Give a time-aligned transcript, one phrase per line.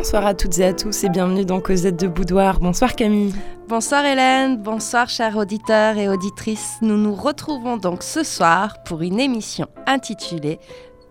[0.00, 2.58] Bonsoir à toutes et à tous et bienvenue dans Cosette de Boudoir.
[2.58, 3.34] Bonsoir Camille.
[3.68, 6.78] Bonsoir Hélène, bonsoir chers auditeurs et auditrices.
[6.80, 10.58] Nous nous retrouvons donc ce soir pour une émission intitulée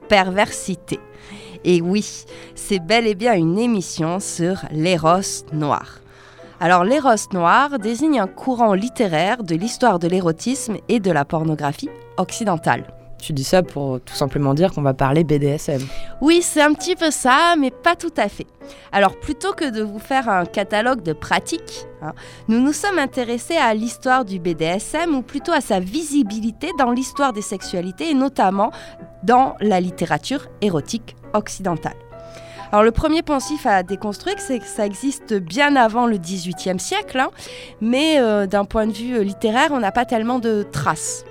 [0.08, 1.00] Perversité.
[1.64, 2.26] Et oui,
[2.56, 6.00] c'est bel et bien une émission sur l'éros noir.
[6.60, 11.92] Alors l'éros noir désigne un courant littéraire de l'histoire de l'érotisme et de la pornographie
[12.18, 12.86] occidentale.
[13.20, 15.82] Tu dis ça pour tout simplement dire qu'on va parler BDSM.
[16.22, 18.48] Oui, c'est un petit peu ça, mais pas tout à fait.
[18.92, 22.14] Alors plutôt que de vous faire un catalogue de pratiques, hein,
[22.48, 27.34] nous nous sommes intéressés à l'histoire du BDSM ou plutôt à sa visibilité dans l'histoire
[27.34, 28.72] des sexualités et notamment
[29.24, 31.96] dans la littérature érotique occidentale.
[32.72, 37.20] Alors le premier pensif à déconstruire, c'est que ça existe bien avant le XVIIIe siècle,
[37.20, 37.32] hein,
[37.82, 41.26] mais euh, d'un point de vue littéraire, on n'a pas tellement de traces.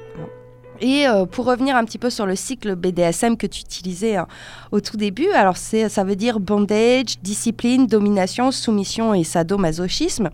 [0.80, 4.28] Et euh, pour revenir un petit peu sur le cycle BDSM que tu utilisais hein,
[4.70, 10.30] au tout début, alors ça veut dire bondage, discipline, domination, soumission et sadomasochisme.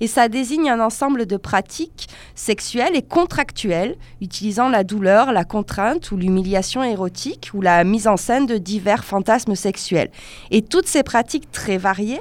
[0.00, 6.10] Et ça désigne un ensemble de pratiques sexuelles et contractuelles utilisant la douleur, la contrainte
[6.10, 10.10] ou l'humiliation érotique ou la mise en scène de divers fantasmes sexuels.
[10.50, 12.20] Et toutes ces pratiques très variées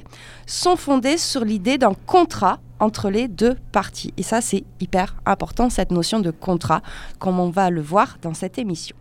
[0.52, 4.13] sont fondées sur l'idée d'un contrat entre les deux parties.
[4.17, 6.81] Et ça, c'est hyper important, cette notion de contrat,
[7.19, 8.95] comme on va le voir dans cette émission.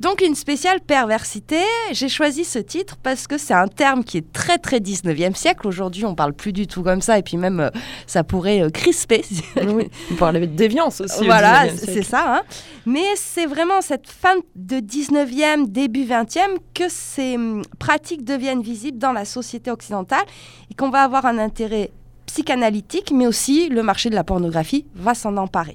[0.00, 1.60] Donc une spéciale perversité,
[1.90, 5.66] j'ai choisi ce titre parce que c'est un terme qui est très très 19e siècle.
[5.66, 7.70] Aujourd'hui, on parle plus du tout comme ça et puis même euh,
[8.06, 9.24] ça pourrait euh, crisper.
[9.56, 11.24] oui, on parler de déviance aussi.
[11.24, 12.36] Voilà, c'est ça.
[12.36, 12.42] Hein.
[12.86, 18.98] Mais c'est vraiment cette fin de 19e, début 20e que ces hum, pratiques deviennent visibles
[18.98, 20.24] dans la société occidentale
[20.70, 21.90] et qu'on va avoir un intérêt
[22.26, 25.74] psychanalytique, mais aussi le marché de la pornographie va s'en emparer.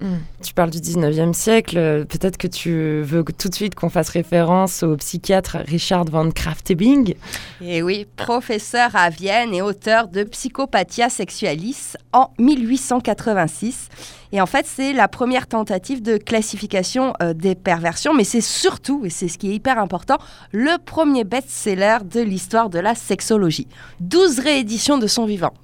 [0.00, 0.16] Hmm.
[0.42, 4.82] Tu parles du 19e siècle, peut-être que tu veux tout de suite qu'on fasse référence
[4.82, 7.14] au psychiatre Richard van Kraftebing.
[7.62, 13.88] Et eh oui, professeur à Vienne et auteur de Psychopathia Sexualis en 1886.
[14.32, 19.04] Et en fait, c'est la première tentative de classification euh, des perversions, mais c'est surtout,
[19.04, 20.18] et c'est ce qui est hyper important,
[20.52, 23.68] le premier best-seller de l'histoire de la sexologie.
[24.00, 25.54] 12 rééditions de son vivant.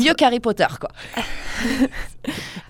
[0.00, 0.90] Mieux qu'Harry Potter, quoi.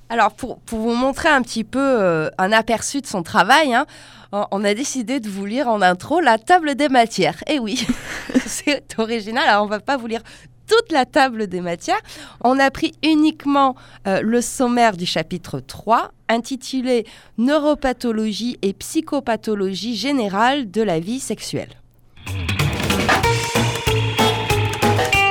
[0.08, 3.86] Alors, pour, vous montrer un petit peu euh, un aperçu de son travail, hein,
[4.32, 7.42] on a décidé de vous lire en intro la table des matières.
[7.46, 7.86] Eh oui,
[8.46, 9.48] c'est original.
[9.48, 10.22] Alors, on va pas vous lire
[10.66, 12.00] toute la table des matières.
[12.42, 13.74] On a pris uniquement
[14.06, 17.06] euh, le sommaire du chapitre 3, intitulé
[17.38, 21.70] Neuropathologie et psychopathologie générale de la vie sexuelle.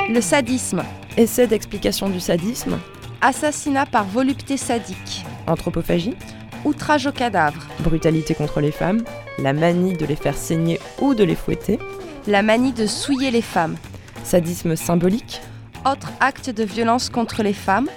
[0.08, 0.82] Le sadisme.
[1.20, 2.78] Essai d'explication du sadisme.
[3.20, 5.26] Assassinat par volupté sadique.
[5.46, 6.16] Anthropophagie.
[6.64, 7.60] Outrage au cadavre.
[7.80, 9.04] Brutalité contre les femmes.
[9.36, 11.78] La manie de les faire saigner ou de les fouetter.
[12.26, 13.76] La manie de souiller les femmes.
[14.24, 15.42] Sadisme symbolique.
[15.84, 17.90] Autre acte de violence contre les femmes.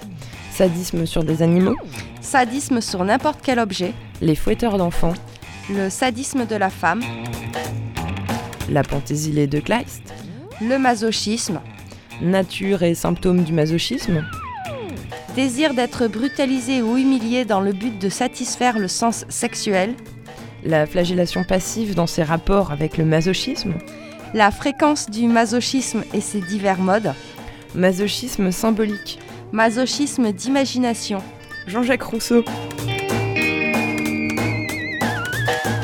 [0.52, 1.76] Sadisme sur des animaux.
[2.20, 3.94] Sadisme sur n'importe quel objet.
[4.20, 5.14] Les fouetteurs d'enfants.
[5.70, 7.00] Le sadisme de la femme.
[8.68, 10.12] La panthésie de Kleist.
[10.60, 11.58] Le masochisme
[12.20, 14.24] nature et symptômes du masochisme.
[15.34, 19.94] Désir d'être brutalisé ou humilié dans le but de satisfaire le sens sexuel.
[20.64, 23.74] La flagellation passive dans ses rapports avec le masochisme.
[24.32, 27.14] La fréquence du masochisme et ses divers modes.
[27.74, 29.18] Masochisme symbolique.
[29.52, 31.20] Masochisme d'imagination.
[31.66, 32.44] Jean-Jacques Rousseau.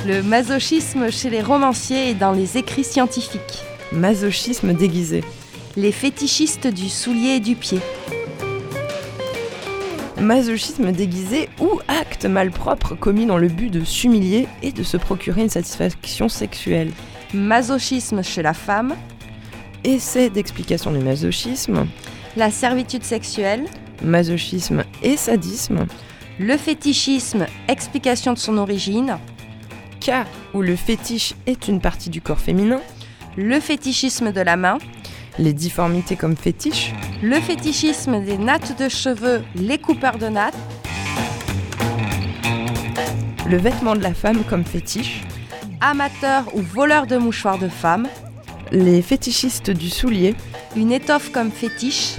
[0.06, 3.62] Le masochisme chez les romanciers et dans les écrits scientifiques.
[3.92, 5.24] Masochisme déguisé
[5.80, 7.80] les fétichistes du soulier et du pied.
[10.20, 15.40] Masochisme déguisé ou acte malpropre commis dans le but de s'humilier et de se procurer
[15.40, 16.92] une satisfaction sexuelle.
[17.32, 18.94] Masochisme chez la femme.
[19.82, 21.86] Essai d'explication du masochisme.
[22.36, 23.64] La servitude sexuelle.
[24.04, 25.86] Masochisme et sadisme.
[26.38, 29.16] Le fétichisme, explication de son origine.
[30.00, 32.80] Cas où le fétiche est une partie du corps féminin.
[33.36, 34.78] Le fétichisme de la main
[35.40, 36.92] les difformités comme fétiche,
[37.22, 40.54] le fétichisme des nattes de cheveux, les coupeurs de nattes,
[43.48, 45.22] le vêtement de la femme comme fétiche,
[45.80, 48.06] amateur ou voleur de mouchoirs de femme,
[48.70, 50.34] les fétichistes du soulier,
[50.76, 52.16] une étoffe comme fétiche,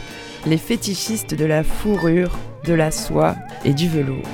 [0.47, 4.27] les fétichistes de la fourrure, de la soie et du velours.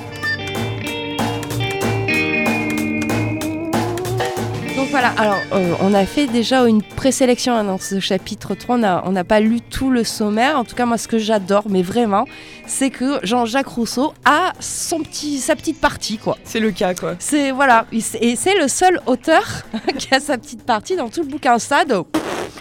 [5.00, 9.12] Voilà, alors euh, on a fait déjà une présélection hein, dans ce chapitre 3, on
[9.12, 12.24] n'a pas lu tout le sommaire, en tout cas moi ce que j'adore, mais vraiment,
[12.66, 16.36] c'est que Jean-Jacques Rousseau a son petit, sa petite partie quoi.
[16.42, 17.14] C'est le cas quoi.
[17.20, 19.44] C'est voilà, et c'est le seul auteur
[19.98, 22.08] qui a sa petite partie dans tout le bouquin ça, donc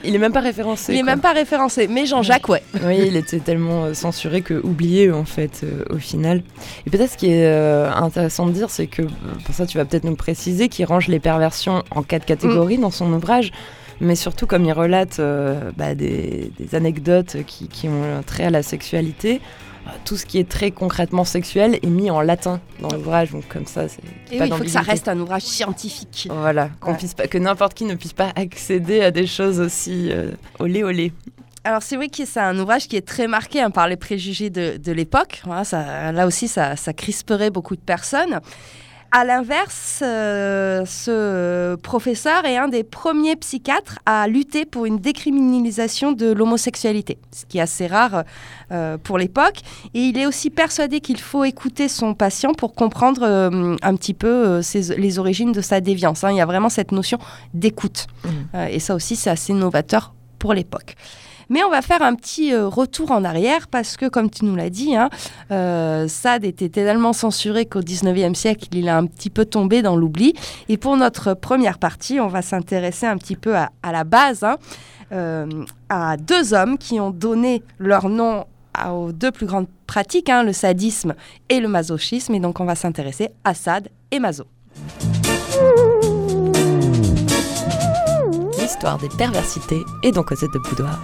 [0.03, 0.93] Il est même pas référencé.
[0.93, 1.13] Il est quoi.
[1.13, 2.61] même pas référencé, mais Jean-Jacques, ouais.
[2.83, 6.43] Oui, il était tellement euh, censuré que oublié en fait euh, au final.
[6.85, 9.01] Et peut-être ce qui est euh, intéressant de dire, c'est que
[9.43, 12.91] pour ça tu vas peut-être nous préciser qu'il range les perversions en quatre catégories dans
[12.91, 13.51] son ouvrage.
[14.00, 18.51] Mais surtout, comme il relate euh, bah, des, des anecdotes qui, qui ont trait à
[18.51, 19.41] la sexualité,
[19.88, 23.31] euh, tout ce qui est très concrètement sexuel est mis en latin dans l'ouvrage.
[23.31, 24.01] Donc comme ça, c'est
[24.31, 26.27] oui, il faut que ça reste un ouvrage scientifique.
[26.29, 26.97] Voilà, qu'on Ouais.
[26.97, 30.83] puisse pas, que n'importe qui ne puisse pas accéder à des choses aussi euh, olé
[30.83, 31.12] olé.
[31.63, 34.51] Alors c'est vrai que c'est un ouvrage qui est très marqué hein, par les préjugés
[34.51, 35.41] de, de l'époque.
[35.44, 38.39] Voilà, ça- là aussi, ça, ça crisperait beaucoup de personnes.
[39.12, 46.12] À l'inverse, euh, ce professeur est un des premiers psychiatres à lutter pour une décriminalisation
[46.12, 48.24] de l'homosexualité, ce qui est assez rare
[48.71, 49.59] euh, pour l'époque.
[49.94, 54.13] Et il est aussi persuadé qu'il faut écouter son patient pour comprendre euh, un petit
[54.13, 56.25] peu ses- les origines de sa déviance.
[56.25, 56.31] hein.
[56.31, 57.18] Il y a vraiment cette notion
[57.54, 58.07] d'écoute.
[58.56, 60.95] Euh, et ça aussi, c'est assez novateur pour l'époque.
[61.49, 64.55] Mais on va faire un petit euh, retour en arrière parce que, comme tu nous
[64.55, 65.09] l'as dit, hein,
[65.51, 69.95] euh, Sade était tellement censuré qu'au 19e siècle, il a un petit peu tombé dans
[69.95, 70.33] l'oubli.
[70.69, 74.57] Et pour notre première partie, on va s'intéresser un petit peu à, la base, hein,
[75.11, 75.47] euh,
[75.89, 78.45] à deux hommes qui ont donné leur nom
[78.91, 81.15] aux deux plus grandes pratiques, hein, le sadisme
[81.49, 82.35] et le masochisme.
[82.35, 84.44] Et donc, on va s'intéresser à Sade et Maso.
[88.77, 91.01] L'histoire des perversités et dans Cosette de Boudoir.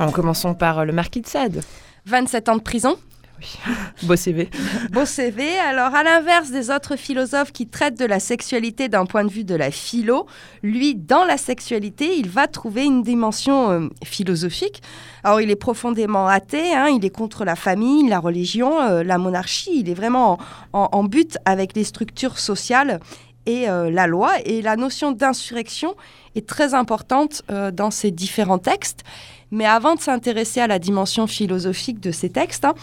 [0.00, 1.62] Alors, commençons par euh, le marquis de Sade.
[2.06, 2.96] 27 ans de prison.
[4.02, 4.50] Beau CV.
[4.90, 5.56] Beau CV.
[5.60, 9.44] Alors, à l'inverse des autres philosophes qui traitent de la sexualité d'un point de vue
[9.44, 10.26] de la philo,
[10.64, 14.82] lui, dans la sexualité, il va trouver une dimension euh, philosophique.
[15.22, 19.18] Alors, il est profondément athée, hein, il est contre la famille, la religion, euh, la
[19.18, 19.70] monarchie.
[19.78, 20.32] Il est vraiment
[20.72, 22.98] en, en- en but avec les structures sociales
[23.46, 24.32] et euh, la loi.
[24.44, 25.94] Et la notion d'insurrection
[26.34, 29.04] est très importante euh, dans ces différents textes.
[29.50, 32.74] Mais avant de s'intéresser à la dimension philosophique de ces textes, hein,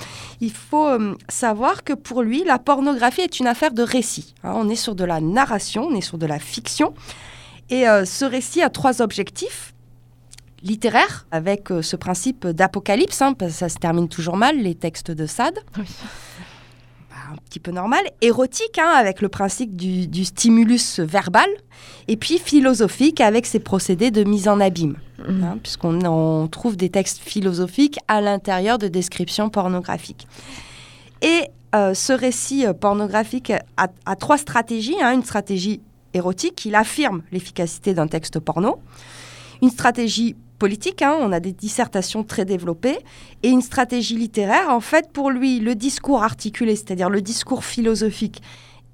[0.41, 4.33] il faut euh, savoir que pour lui, la pornographie est une affaire de récit.
[4.43, 4.51] hein.
[4.55, 6.93] on est sur de la narration, on est sur de la fiction.
[7.69, 9.73] Et ce récit a trois objectifs.
[10.63, 15.11] Littéraire, avec ce principe d'apocalypse, hein, parce que ça se termine toujours mal, les textes
[15.11, 15.59] de Sade.
[15.77, 15.83] Oui.
[17.29, 17.99] Un petit peu normal.
[18.21, 21.49] Érotique, hein, avec le principe du, du stimulus verbal.
[22.07, 24.95] Et puis philosophique, avec ses procédés de mise en abîme
[25.27, 25.43] Mhm.
[25.43, 30.27] hein, puisqu'on on trouve des textes philosophiques à l'intérieur de descriptions pornographiques.
[31.21, 31.41] Et
[31.75, 34.95] euh, ce récit euh, pornographique a, a trois stratégies.
[35.01, 35.11] hein.
[35.13, 35.81] une stratégie
[36.13, 38.77] érotique, il affirme l'efficacité d'un texte porno.
[39.63, 42.99] Une stratégie politique, hein, on a des dissertations très développées.
[43.43, 48.41] Et une stratégie littéraire, en fait, pour lui, le discours articulé, c'est-à-dire le discours philosophique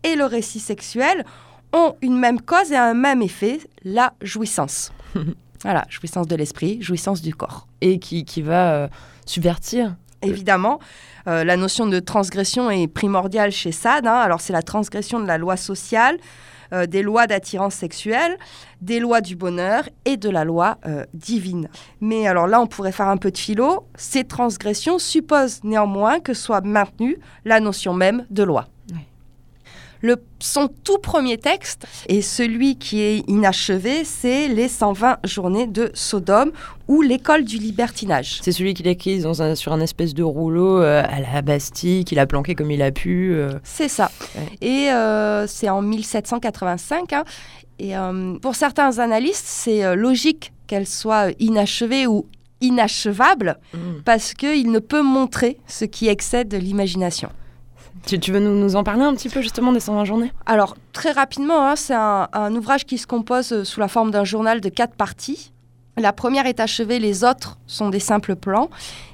[0.04, 1.26] et le récit sexuel,
[1.72, 4.92] ont une même cause et un même effet, la jouissance.
[5.64, 7.68] Voilà, jouissance de l'esprit, jouissance du corps.
[7.80, 8.88] Et qui, qui va euh,
[9.26, 9.96] subvertir.
[10.22, 10.80] Évidemment,
[11.28, 14.06] euh, la notion de transgression est primordiale chez Sade.
[14.06, 14.14] hein.
[14.14, 16.18] Alors, c'est la transgression de la loi sociale,
[16.72, 18.38] euh, des lois d'attirance sexuelle,
[18.82, 21.70] des lois du bonheur et de la loi euh, divine.
[22.02, 23.86] Mais alors là, on pourrait faire un peu de philo.
[23.96, 28.68] Ces transgressions supposent néanmoins que soit maintenue la notion même de loi.
[30.04, 35.90] Le, son tout premier texte, et celui qui est inachevé, c'est les 120 journées de
[35.94, 36.52] Sodome
[36.90, 38.40] ou l'école du libertinage.
[38.42, 41.42] C'est celui qu'il a écrit dans un- sur un espèce de rouleau euh, à la
[41.42, 43.34] Bastille, qu'il a planqué comme il a pu.
[43.34, 43.54] euh.
[43.64, 44.12] C'est ça.
[44.36, 44.50] Ouais.
[44.60, 47.14] Et euh, c'est en 1785.
[47.14, 47.24] hein.
[47.80, 47.94] Et
[48.42, 52.28] pour certains analystes, c'est logique qu'elle soit inachevée ou
[52.62, 54.02] inachevable Mhm.
[54.06, 57.30] parce qu'il ne peut montrer ce qui excède l'imagination.
[58.06, 60.32] Tu, tu veux nous, nous en parler un petit peu justement des 120 journées?
[60.46, 64.26] Alors, très rapidement, hein, c'est un, ouvrage qui se compose euh, sous la forme d'un
[64.26, 65.52] journal de quatre parties.
[65.98, 68.70] La première est achevée, les autres sont des simples plans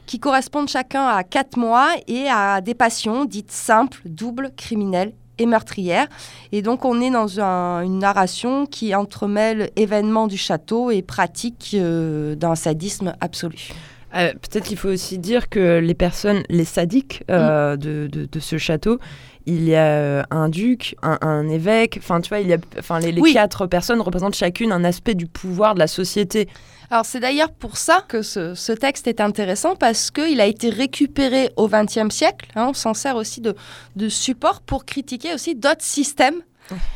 [0.06, 5.46] qui correspondent chacun à quatre mois et à des passions dites simples, doubles, criminelles et
[5.46, 6.08] meurtrières.
[6.52, 11.72] Et donc, on est dans un- une narration qui entremêle événements du château et pratiques
[11.76, 13.70] euh, d'un sadisme absolu.
[14.16, 18.40] Euh, Peut-être qu'il faut aussi dire que les personnes, les sadiques euh, de, de- de
[18.40, 19.00] ce château,
[19.46, 22.58] il y a euh, un duc, un, un évêque, enfin tu vois, il y a,
[22.78, 23.34] enfin les, les Oui.
[23.34, 26.48] quatre personnes représentent chacune un aspect du pouvoir de la société.
[26.92, 30.70] Alors c'est d'ailleurs pour ça que ce, ce texte est intéressant parce qu'il a été
[30.70, 32.50] récupéré au XXe siècle.
[32.56, 33.56] hein, on s'en sert aussi de,
[33.96, 36.42] de support pour critiquer aussi d'autres systèmes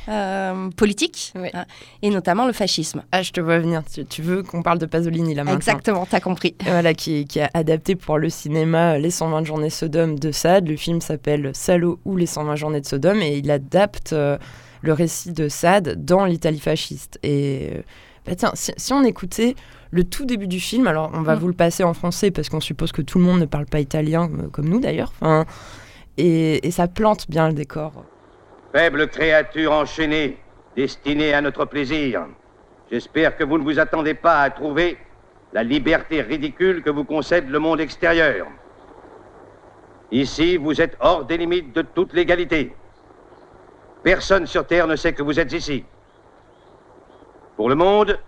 [0.09, 1.49] euh, politiques Oui.
[1.53, 1.65] hein,
[2.01, 3.03] et notamment le fascisme.
[3.11, 3.83] Ah, je te vois venir.
[3.91, 6.55] Tu, tu veux qu'on parle de Pasolini là maintenant Exactement, t'as compris.
[6.65, 10.67] Voilà, qui, qui a adapté pour le cinéma Les 120 journées de Sodome de Sade.
[10.67, 14.37] Le film s'appelle Salaud ou Les 120 journées de Sodome et il adapte euh,
[14.81, 17.19] le récit de Sade dans l'Italie fasciste.
[17.23, 17.83] Et
[18.25, 19.55] bah tiens, si, on écoutait
[19.91, 21.39] le tout début du film, alors on va mm.
[21.39, 23.79] vous le passer en français parce qu'on suppose que tout le monde ne parle pas
[23.79, 25.45] italien, comme nous d'ailleurs, enfin,
[26.17, 28.05] et, et ça plante bien le décor.
[28.73, 30.39] Faible créature enchaînée,
[30.75, 32.25] destinée à notre plaisir,
[32.91, 34.97] j'espère que vous ne vous attendez pas à trouver
[35.53, 38.47] la liberté ridicule que vous concède le monde extérieur.
[40.11, 42.75] Ici, vous êtes hors des limites de toute légalité.
[44.01, 45.85] Personne sur Terre ne sait que vous êtes ici.
[47.55, 48.19] Pour le monde,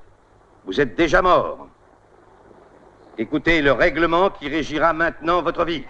[0.66, 1.68] vous êtes déjà mort.
[3.18, 5.86] Écoutez le règlement qui régira maintenant votre vie.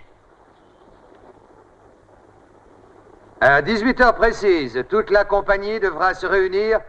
[3.48, 6.80] À 18 heures précises, toute la compagnie devra se réunir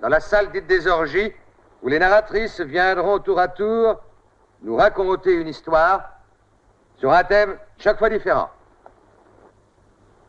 [0.00, 1.34] dans la salle dite des orgies,
[1.82, 3.96] où les narratrices viendront tour à tour
[4.62, 6.08] nous raconter une histoire
[6.96, 8.48] sur un thème chaque fois différent.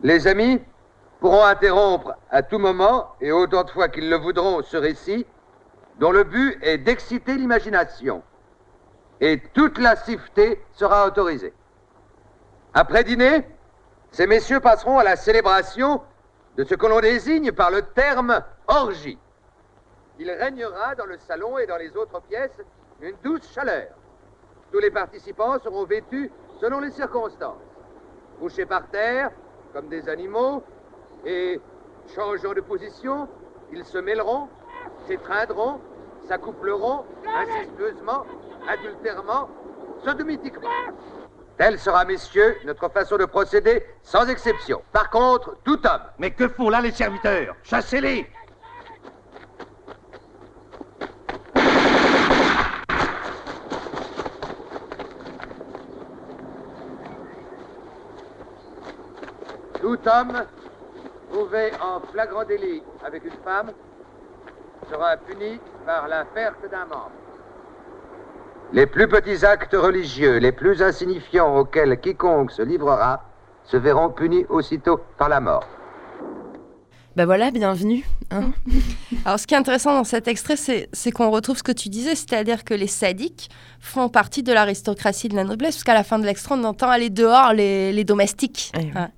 [0.02, 0.62] Les amis
[1.22, 5.26] pourront interrompre à tout moment et autant de fois qu'ils le voudront ce récit,
[5.98, 8.22] dont le but est d'exciter l'imagination.
[9.22, 11.54] Et toute la siffeté sera autorisée.
[12.74, 13.46] Après dîner,
[14.12, 16.01] ces messieurs passeront à la célébration
[16.58, 19.18] de ce que l'on désigne par le terme orgie.
[20.18, 22.60] Il régnera dans le salon et dans les autres pièces
[23.01, 23.88] une douce chaleur.
[24.72, 27.62] Tous les participants seront vêtus selon les circonstances.
[28.39, 29.32] Couchés par terre,
[29.74, 30.63] comme des animaux,
[31.25, 31.60] et
[32.13, 33.28] changeant de position,
[33.72, 34.48] ils se mêleront,
[35.08, 35.80] s'étreindront,
[36.28, 38.25] s'accoupleront incestueusement,
[38.68, 39.50] adultèrement,
[40.04, 40.70] sodomitiquement.
[41.60, 44.82] Telle sera, messieurs, notre façon de procéder, sans exception.
[44.94, 46.04] Par contre, tout homme.
[46.18, 47.54] Mais que font là les serviteurs?
[47.63, 48.25] Chassez-les
[59.82, 60.46] Tout homme
[61.30, 63.74] trouvé en flagrant délit avec une femme
[64.89, 67.29] sera puni par la perte d'un membre.
[68.72, 73.24] Les plus petits actes religieux, les plus insignifiants auxquels quiconque se livrera,
[73.64, 75.68] se verront punis aussitôt par la mort.
[77.16, 78.06] Ben voilà, bienvenue.
[78.30, 78.52] Hein.
[79.26, 82.14] Alors, ce qui est intéressant dans cet extrait, c'est qu'on retrouve ce que tu disais,
[82.14, 83.50] c'est-à-dire que les sadiques
[83.80, 86.90] font partie de l'aristocratie de la noblesse, parce qu'à la fin de l'extrait, on entend
[86.90, 88.72] aller dehors les, domestiques.
[88.96, 89.10] Hein.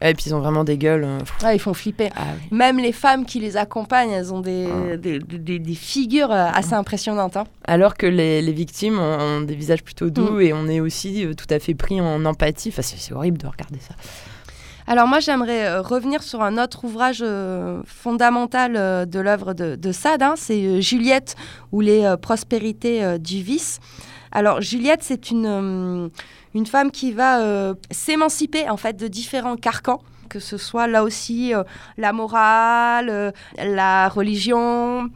[0.00, 1.04] Et puis ils ont vraiment des gueules.
[1.04, 2.10] Euh, ils font flipper.
[2.16, 4.96] Ah Même les femmes qui les accompagnent, elles ont des, ah.
[4.96, 7.36] des, figures euh, assez impressionnantes.
[7.36, 7.44] Hein.
[7.64, 10.42] Alors que les, victimes ont, des visages plutôt doux mm.
[10.42, 12.70] et on est aussi euh, tout à fait pris en empathie.
[12.70, 13.94] Enfin, c'est horrible de regarder ça.
[14.88, 17.24] Alors moi j'aimerais revenir sur un autre ouvrage
[17.86, 20.34] fondamental de l'œuvre de, de, Sade, hein.
[20.36, 21.36] c'est Juliette
[21.70, 23.78] ou les prospérités du vice.
[24.32, 26.10] Alors Juliette c'est une
[26.54, 31.04] une femme qui va euh, s'émanciper en fait de différents carcans que ce soit là
[31.04, 31.62] aussi euh,
[31.98, 35.10] la morale, euh, la religion.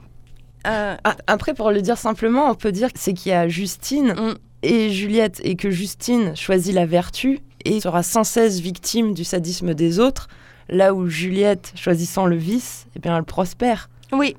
[0.65, 4.35] Ah, après, pour le dire simplement, on peut dire c'est qu'il y a Justine mm.
[4.65, 9.75] et Juliette, et que Justine choisit la vertu et sera sans cesse victime du sadisme
[9.75, 10.29] des autres,
[10.69, 13.89] là où Juliette, choisissant le vice, eh bien, elle prospère.
[14.13, 14.37] Oui,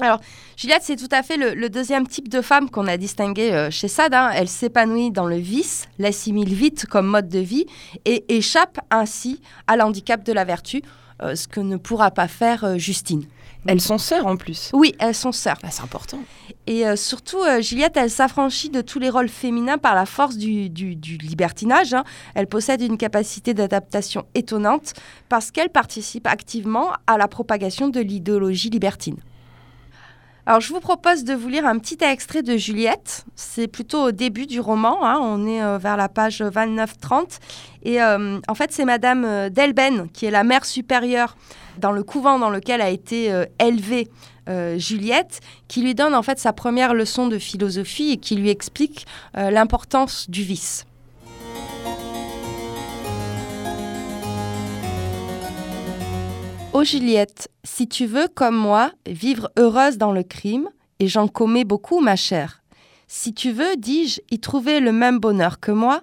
[0.00, 0.20] alors,
[0.56, 3.88] Juliette, c'est tout à fait le, deuxième type de femme qu'on a distingué euh, chez
[3.88, 4.14] Sade.
[4.14, 4.30] Hein.
[4.34, 7.66] Elle s'épanouit dans le vice, l'assimile vite comme mode de vie
[8.04, 10.82] et échappe ainsi à l'handicap de la vertu,
[11.22, 13.24] euh, ce que ne pourra pas faire euh, Justine.
[13.66, 14.70] Elles sont sœurs en plus.
[14.72, 15.58] Oui, elles sont sœurs.
[15.62, 16.18] Ah, c'est important.
[16.66, 21.92] Et surtout, Juliette, elle s'affranchit de tous les rôles féminins par la force du, libertinage.
[21.92, 22.04] Hein.
[22.34, 24.94] Elle possède une capacité d'adaptation étonnante
[25.28, 29.18] parce qu'elle participe activement à la propagation de l'idéologie libertine.
[30.50, 33.24] Alors, je vous propose de vous lire un petit extrait de Juliette.
[33.36, 35.06] C'est plutôt au début du roman.
[35.06, 35.20] Hein.
[35.22, 37.38] On est euh, vers la page 29-30.
[37.84, 41.36] Et euh, en fait, c'est Madame euh, Delben, qui est la mère supérieure
[41.78, 44.08] dans le couvent dans lequel a été élevée
[44.76, 45.38] Juliette,
[45.68, 50.28] qui lui donne en fait sa première leçon de philosophie et qui lui explique l'importance
[50.28, 50.84] du vice.
[56.72, 60.68] Ô Juliette, si tu veux, comme moi, vivre heureuse dans le crime,
[61.00, 62.62] et j'en commets beaucoup, ma chère,
[63.08, 66.02] si tu veux, dis-je, y trouver le même bonheur que moi,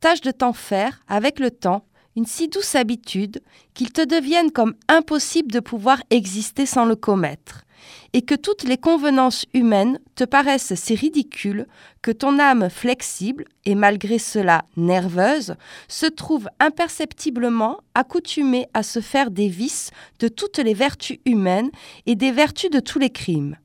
[0.00, 1.84] tâche de t'en faire, avec le temps,
[2.16, 3.42] une si douce habitude
[3.74, 7.65] qu'il te devienne comme impossible de pouvoir exister sans le commettre
[8.12, 11.66] et que toutes les convenances humaines te paraissent si ridicules
[12.02, 15.56] que ton âme flexible, et malgré cela nerveuse,
[15.88, 21.70] se trouve imperceptiblement accoutumée à se faire des vices de toutes les vertus humaines
[22.06, 23.56] et des vertus de tous les crimes.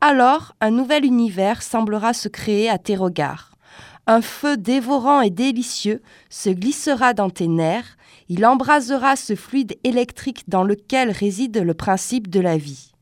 [0.00, 3.52] Alors un nouvel univers semblera se créer à tes regards
[4.06, 7.96] Un feu dévorant et délicieux se glissera dans tes nerfs,
[8.28, 12.93] il embrasera ce fluide électrique dans lequel réside le principe de la vie.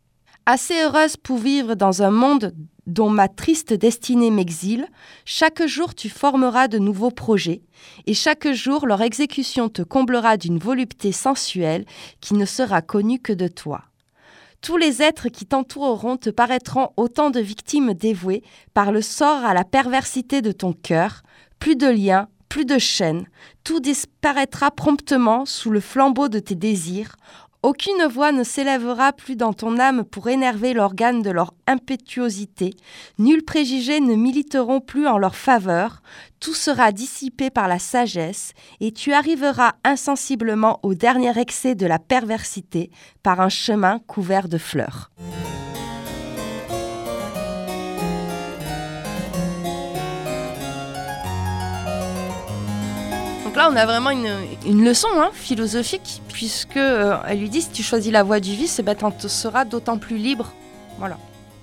[0.44, 2.52] Assez heureuse pour vivre dans un monde
[2.88, 4.88] dont ma triste destinée m'exile,
[5.24, 7.62] chaque jour tu formeras de nouveaux projets,
[8.06, 11.84] et chaque jour leur exécution te comblera d'une volupté sensuelle
[12.20, 13.84] qui ne sera connue que de toi.
[14.62, 18.42] Tous les êtres qui t'entoureront te paraîtront autant de victimes dévouées
[18.74, 21.22] par le sort à la perversité de ton cœur,
[21.60, 23.26] plus de liens, plus de chaînes,
[23.62, 27.14] tout disparaîtra promptement sous le flambeau de tes désirs,
[27.62, 32.74] aucune voix ne s'élèvera plus dans ton âme pour énerver l'organe de leur impétuosité,
[33.18, 36.02] nuls préjugés ne militeront plus en leur faveur,
[36.40, 41.98] tout sera dissipé par la sagesse, et tu arriveras insensiblement au dernier excès de la
[41.98, 42.90] perversité
[43.22, 45.10] par un chemin couvert de fleurs.
[53.52, 57.68] Donc là, on a vraiment une, leçon hein, philosophique, puisque euh, elle lui dit si
[57.68, 60.54] tu choisis la voie du vice, eh ben, tu seras d'autant plus libre.
[60.96, 61.18] Voilà.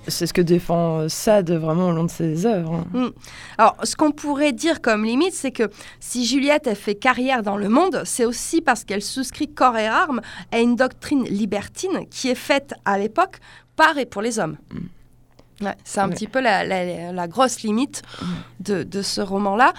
[0.06, 2.74] C'est ce que défend Sade vraiment au long de ses œuvres.
[2.74, 2.86] Hein.
[2.96, 3.08] Mm.
[3.58, 5.68] Alors, ce qu'on pourrait dire comme limite, c'est que
[5.98, 9.88] si Juliette a fait carrière dans le monde, c'est aussi parce qu'elle souscrit corps et
[9.88, 10.20] armes
[10.52, 13.38] à une doctrine libertine qui est faite à l'époque
[13.74, 14.58] par et pour les hommes.
[15.60, 15.70] Mm.
[15.82, 18.26] c'est un petit peu la, grosse limite mm.
[18.60, 19.72] de, de ce roman-là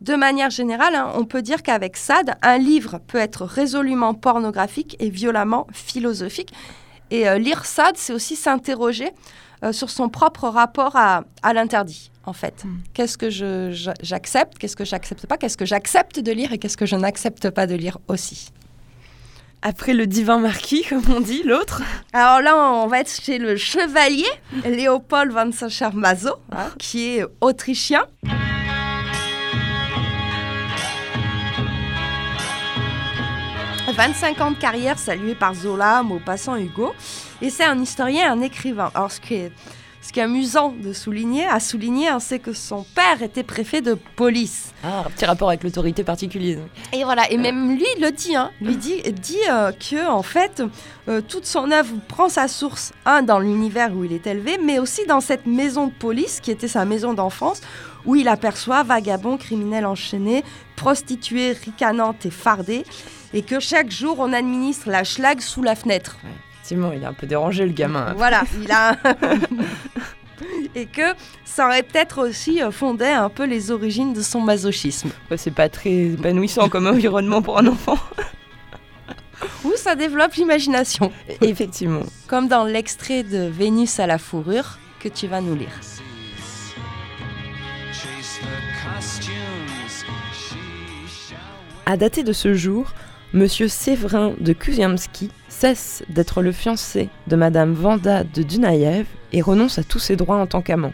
[0.00, 4.96] de manière générale, hein, on peut dire qu'avec Sade, un livre peut être résolument pornographique
[4.98, 6.52] et violemment philosophique.
[7.10, 9.10] Et euh, lire Sade, c'est aussi s'interroger
[9.62, 12.64] euh, sur son propre rapport à, l'interdit, en fait.
[12.64, 12.78] Hmm.
[12.94, 13.28] Qu'est-ce que
[14.00, 17.50] j'accepte, qu'est-ce que j'accepte pas, qu'est-ce que j'accepte de lire et qu'est-ce que je n'accepte
[17.50, 18.52] pas de lire aussi.
[19.60, 21.82] Après le divin marquis, comme on dit, l'autre
[22.14, 24.30] Alors là, on va être chez le chevalier
[24.64, 28.06] Léopold von Sacher-Maso, hein, qui est autrichien.
[33.92, 36.92] 25 ans de carrière salué par Zola, Maupassant, Hugo.
[37.42, 38.90] Et c'est un historien, un écrivain.
[38.94, 39.52] Alors, ce qui est,
[40.00, 43.80] ce qui est amusant de souligner, à souligner, hein, c'est que son père était préfet
[43.80, 44.72] de police.
[44.84, 46.60] Ah, un petit rapport avec l'autorité particulière.
[46.92, 50.62] Et voilà, et même lui le dit, hein, lui dit, dit euh, que en fait,
[51.08, 54.78] euh, toute son œuvre prend sa source, un, dans l'univers où il est élevé, mais
[54.78, 57.60] aussi dans cette maison de police qui était sa maison d'enfance,
[58.06, 60.44] où il aperçoit vagabonds, criminels enchaînés,
[60.76, 62.84] prostituées ricanantes et fardées
[63.32, 66.16] et que chaque jour on administre la schlag sous la fenêtre.
[66.54, 68.14] effectivement, il est un peu dérangé le gamin.
[68.16, 68.96] Voilà, il a.
[70.74, 71.14] et que
[71.44, 75.10] ça aurait peut-être aussi euh, fondé un peu les origines de son masochisme.
[75.36, 77.98] c'est pas très épanouissant comme environnement pour un enfant.
[79.64, 81.12] Ou ça développe l'imagination.
[81.40, 82.02] Effectivement.
[82.26, 85.80] Comme dans l'extrait de Vénus à la fourrure que tu vas nous lire.
[91.86, 92.92] À dater de ce jour,
[93.32, 99.78] Monsieur Séverin de Kuziamski cesse d'être le fiancé de Madame Vanda de Dunaïev et renonce
[99.78, 100.92] à tous ses droits en tant qu'amant.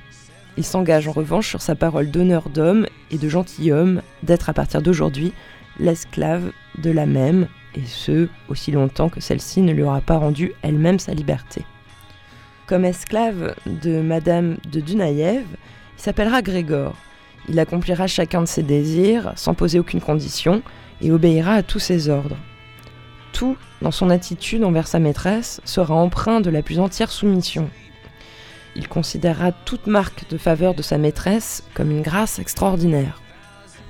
[0.59, 4.83] Il s'engage en revanche sur sa parole d'honneur d'homme et de gentilhomme d'être à partir
[4.83, 5.33] d'aujourd'hui
[5.81, 10.53] l'esclave de la même, et ce, aussi longtemps que celle-ci ne lui aura pas rendu
[10.61, 11.63] elle-même sa liberté.
[12.67, 15.45] Comme esclave de Madame de Dunaïev,
[15.97, 16.97] il s'appellera Grégor.
[17.49, 20.63] Il accomplira chacun de ses désirs sans poser aucune condition,
[21.01, 22.37] et obéira à tous ses ordres.
[23.33, 27.69] Tout, dans son attitude envers sa maîtresse, sera empreint de la plus entière soumission.
[28.75, 33.21] Il considérera toute marque de faveur de sa maîtresse comme une grâce extraordinaire.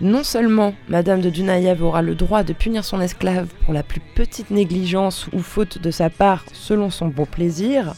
[0.01, 4.01] Non seulement Madame de Dunaïev aura le droit de punir son esclave pour la plus
[4.15, 7.95] petite négligence ou faute de sa part selon son bon plaisir,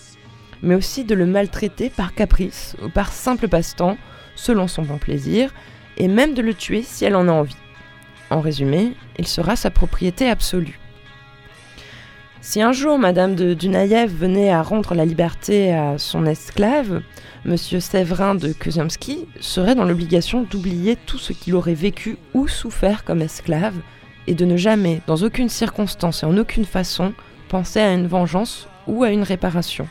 [0.63, 3.97] mais aussi de le maltraiter par caprice ou par simple passe-temps
[4.39, 5.53] selon son bon plaisir,
[5.97, 7.57] et même de le tuer si elle en a envie.
[8.31, 10.79] En résumé, il sera sa propriété absolue.
[12.41, 17.03] Si un jour Madame de Dunaïev venait à rendre la liberté à son esclave,
[17.45, 23.05] Monsieur Séverin de Kuzumski serait dans l'obligation d'oublier tout ce qu'il aurait vécu ou souffert
[23.05, 23.75] comme esclave
[24.27, 27.13] et de ne jamais, dans aucune circonstance et en aucune façon,
[27.49, 29.89] penser à une vengeance ou à une réparation.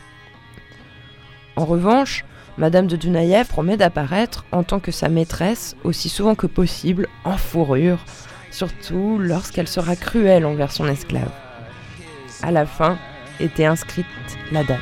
[1.55, 2.23] En revanche,
[2.57, 7.37] Madame de Dunaïev promet d'apparaître en tant que sa maîtresse aussi souvent que possible en
[7.37, 7.99] fourrure,
[8.49, 11.31] surtout lorsqu'elle sera cruelle envers son esclave.
[12.41, 12.97] À la fin
[13.39, 14.05] était inscrite
[14.51, 14.79] la date.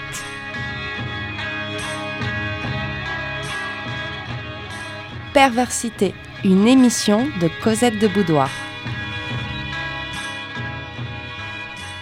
[5.34, 6.14] Perversité,
[6.46, 8.50] une émission de Cosette de Boudoir.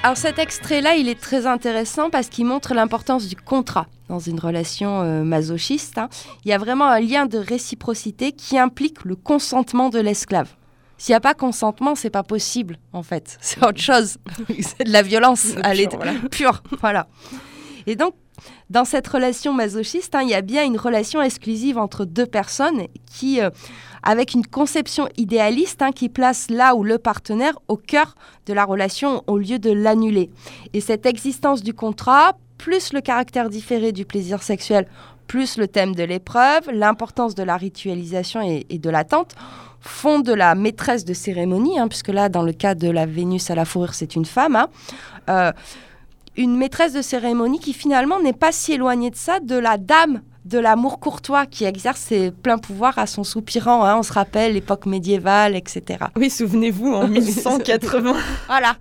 [0.04, 4.38] Alors cet extrait-là, il est très intéressant parce qu'il montre l'importance du contrat dans une
[4.39, 5.98] relation euh, masochiste.
[5.98, 6.10] hein.
[6.44, 10.50] Il y a vraiment un lien de réciprocité qui implique le consentement de l'esclave.
[10.98, 13.38] S'il n'y a pas consentement, c'est pas possible, en fait.
[13.42, 14.18] C'est autre chose.
[14.62, 15.48] c'est de la violence.
[15.63, 16.13] Elle est Pure, voilà.
[16.32, 16.63] pure.
[16.82, 17.08] Voilà.
[17.88, 18.13] Et donc,
[18.69, 22.88] dans cette relation masochiste, hein, il y a bien une relation exclusive entre deux personnes
[23.06, 23.50] qui, euh,
[24.04, 28.15] avec une conception idéaliste hein, qui place là où le partenaire au cœur
[28.46, 30.30] de la relation au lieu de l'annuler.
[30.74, 34.88] Et cette existence du contrat, plus le caractère différé du plaisir sexuel,
[35.28, 39.36] plus le thème de l'épreuve, l'importance de la ritualisation et, de l'attente,
[39.80, 43.50] font de la maîtresse de cérémonie, hein, puisque là, dans le cas de la Vénus
[43.50, 44.67] à la fourrure, c'est une femme,
[45.30, 45.52] euh,
[46.36, 50.22] une maîtresse de cérémonie qui finalement n'est pas si éloignée de ça, de la dame
[50.46, 53.86] de l'amour courtois qui exerce ses pleins pouvoirs à son soupirant.
[53.86, 53.96] hein.
[53.98, 56.00] on se rappelle l'époque médiévale, etc.
[56.17, 58.13] Oui, souvenez-vous, en 1180.
[58.48, 58.76] Voilà.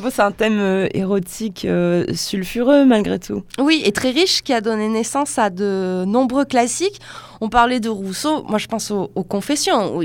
[0.00, 3.42] Bon, c'est un thème euh, érotique euh, sulfureux malgré tout.
[3.58, 7.00] Oui, et très riche, qui a donné naissance à de nombreux classiques.
[7.40, 10.00] On parlait de Rousseau, moi je pense aux, aux Confessions.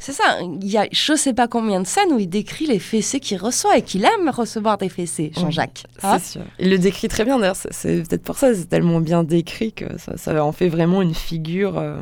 [0.00, 2.80] C'est ça, il y a je sais pas combien de scènes où il décrit les
[2.80, 5.84] fessées qu'il reçoit et qu'il aime recevoir des fessées, Jean-Jacques.
[6.02, 6.40] Hein C'est sûr.
[6.58, 7.54] Il le décrit très bien d'ailleurs.
[7.56, 11.14] c'est- peut-être pour ça, c'est tellement bien décrit que ça, ça en fait vraiment une
[11.14, 11.78] figure.
[11.78, 11.96] euh,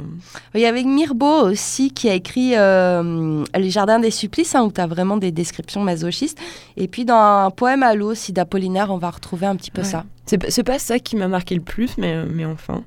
[0.54, 4.80] Il y avait Mirbeau aussi qui a écrit Les Jardins des Supplices, hein, où tu
[4.80, 6.38] as vraiment des descriptions masochistes.
[6.78, 9.82] Et puis dans un poème à l'eau aussi d'Apollinaire, on va retrouver un petit peu
[9.82, 9.86] Ouais.
[9.88, 10.04] ça.
[10.26, 12.82] C'est pas- ça qui m'a marqué le plus, mais, euh, mais enfin.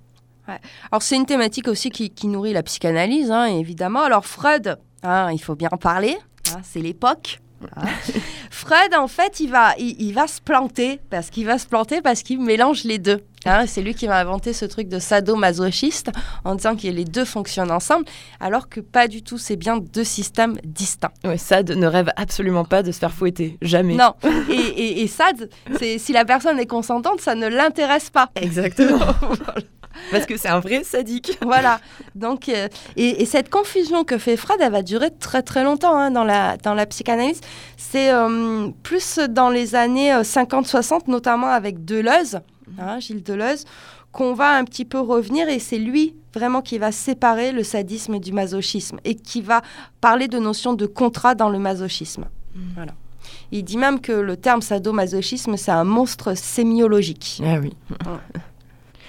[0.92, 4.02] Alors c'est une thématique aussi qui, qui nourrit la psychanalyse, hein, évidemment.
[4.04, 6.16] Alors Freud, hein, il faut bien en parler,
[6.54, 7.40] hein, c'est l'époque.
[7.76, 7.86] Hein.
[8.50, 12.02] Freud, en fait, il va, il, il va se planter parce qu'il va se planter
[12.02, 13.22] parce qu'il mélange les deux.
[13.46, 13.66] hein.
[13.68, 16.10] c'est lui qui va inventer ce truc de sadomasochiste
[16.44, 18.06] en disant que les deux fonctionnent ensemble,
[18.40, 19.38] alors que pas du tout.
[19.38, 21.12] C'est bien deux systèmes distincts.
[21.24, 23.58] Ouais, Sade ne rêve absolument pas de se faire fouetter.
[23.62, 23.96] Jamais.
[23.96, 24.14] Non.
[24.50, 25.08] Et, et, et
[25.80, 28.30] c'est si la personne est consentante, ça ne l'intéresse pas.
[28.36, 29.00] Exactement.
[30.12, 31.38] Parce que c'est un vrai sadique.
[31.46, 31.80] Voilà.
[32.16, 35.96] Donc, euh, et, et cette confusion que fait Freud, elle va durer très très longtemps
[35.96, 37.40] hein, dans, la, dans la psychanalyse.
[37.78, 42.40] C'est euh, plus dans les années euh, 50-60, notamment avec Deleuze,
[42.80, 43.66] hein, Gilles Deleuze,
[44.12, 48.20] qu'on va un petit peu revenir et c'est lui vraiment qui va séparer le sadisme
[48.20, 49.62] du masochisme et qui va
[50.02, 52.26] parler de notion de contrat dans le masochisme.
[52.76, 52.94] Voilà.
[53.52, 57.42] Il dit même que le terme sadomasochisme, c'est un monstre sémiologique.
[57.46, 57.74] Ah oui.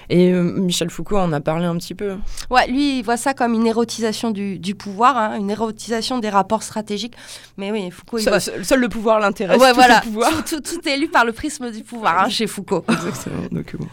[0.09, 2.17] Et euh, Michel Foucault en a parlé un petit peu.
[2.51, 6.29] Ouais, lui, il voit ça comme une érotisation du, du pouvoir, hein, une érotisation des
[6.29, 7.15] rapports stratégiques.
[7.57, 8.41] Mais oui, Foucault, Seul, voit...
[8.41, 9.61] seul- seul le pouvoir l'intéresse.
[9.61, 10.01] Ouais, tout voilà.
[10.01, 10.31] pouvoir.
[10.45, 12.85] Tout, tout- tout est lu par le prisme du pouvoir hein, chez Foucault.
[12.89, 13.43] Exactement.
[13.51, 13.87] Donc, bon.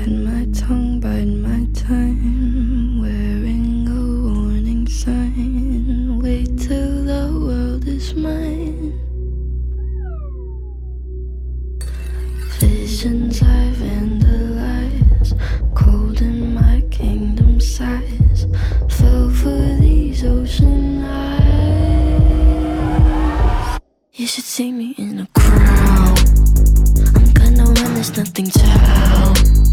[0.00, 3.02] Bite my tongue, bite my time.
[3.02, 4.00] Wearing a
[4.32, 6.18] warning sign.
[6.22, 8.94] Wait till the world is mine.
[12.58, 15.34] Visions I vandalize.
[15.74, 18.46] Cold in my kingdom size.
[18.88, 21.40] Fell for these ocean eyes.
[24.14, 26.18] You should see me in a crowd.
[27.16, 29.69] I'm gonna run, there's nothing to.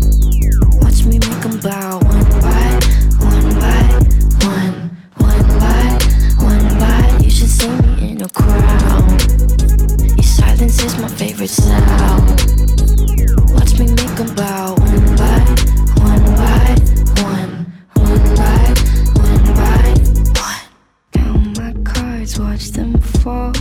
[1.07, 2.67] Me make 'em bow one by
[3.31, 3.83] one by
[4.45, 4.75] one,
[5.15, 5.85] one by
[6.37, 7.17] one by.
[7.23, 9.21] You should see me in a crowd.
[10.17, 12.27] Your silence is my favorite sound.
[13.53, 15.39] Watch me make 'em bow one by
[16.09, 16.75] one by
[17.23, 17.53] one,
[17.95, 18.73] one by
[19.23, 19.87] one by
[20.43, 20.65] one.
[21.13, 23.53] Count my cards, watch them fall.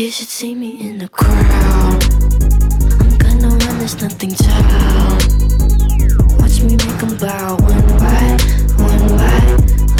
[0.00, 2.02] You should see me in the crowd.
[3.00, 4.50] I'm gonna run, there's nothing to.
[6.38, 8.24] Watch me make 'em bow one by
[8.88, 9.40] one by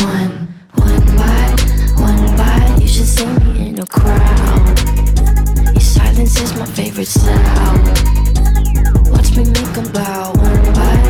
[0.09, 0.33] one,
[0.73, 1.45] one by
[2.01, 2.77] one by.
[2.81, 4.79] You should see me in a crowd.
[5.75, 7.85] Your silence is my favorite sound.
[9.13, 11.10] Watch me make 'em bow one by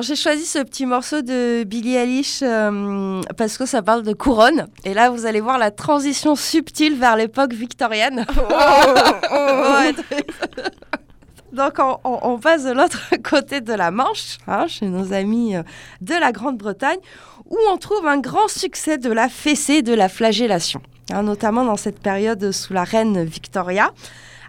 [0.00, 4.14] Alors j'ai choisi ce petit morceau de Billie Eilish euh, parce que ça parle de
[4.14, 4.66] couronne.
[4.86, 8.24] Et là, vous allez voir la transition subtile vers l'époque victorienne.
[11.52, 15.54] Donc on, on- on passe de l'autre côté de la Manche, hein, chez nos amis
[15.54, 15.62] euh,
[16.00, 16.96] de la Grande-Bretagne,
[17.50, 20.80] où on trouve un grand succès de la fessée et de la flagellation,
[21.12, 23.90] hein, notamment dans cette période sous la reine Victoria.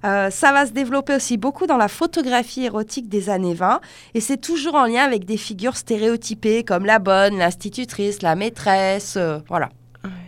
[0.04, 3.82] Euh, ça va se développer aussi beaucoup dans la photographie érotique des années 20
[4.16, 9.16] et c'est toujours en lien avec des figures stéréotypées comme la bonne, l'institutrice, la maîtresse,
[9.18, 9.70] euh, voilà.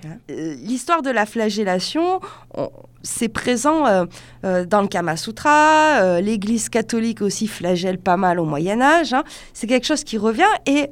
[0.05, 2.19] Euh, L'histoire de la flagellation,
[2.55, 2.69] on-
[3.01, 4.05] c'est présent euh,
[4.45, 9.13] euh, dans le Kama Sutra, euh, l'Église catholique aussi flagelle pas mal au Moyen Âge.
[9.13, 9.23] hein.
[9.53, 10.89] C'est quelque chose qui revient et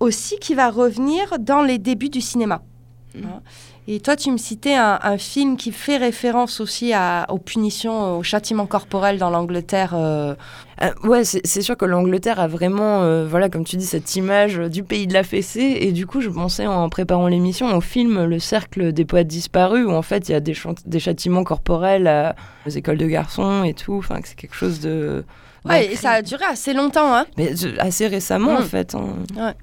[0.00, 2.62] aussi qui va revenir dans les débuts du cinéma.
[3.16, 3.40] hein.
[3.88, 8.16] Et toi, tu me citais un, un film qui fait référence aussi à- aux punitions,
[8.18, 9.92] aux châtiments corporels dans l'Angleterre.
[9.94, 10.34] euh,
[10.82, 14.56] Euh, ouais, c'est sûr que l'Angleterre a vraiment, euh, voilà, comme tu dis, cette image
[14.56, 15.78] du pays de la fessée.
[15.80, 19.84] Et du coup, je pensais en préparant l'émission au film Le Cercle des poètes disparus,
[19.86, 20.54] où en fait il y a des,
[20.98, 22.34] châtiments corporels à-
[22.66, 23.94] aux écoles de garçons et tout.
[23.94, 25.24] Enfin, que c'est quelque chose de.
[25.64, 27.14] Ouais, et ça a duré assez longtemps.
[27.14, 27.26] Hein.
[27.36, 28.64] Mais euh, assez récemment, en Mm.
[28.64, 28.94] fait.
[28.96, 29.54] hein.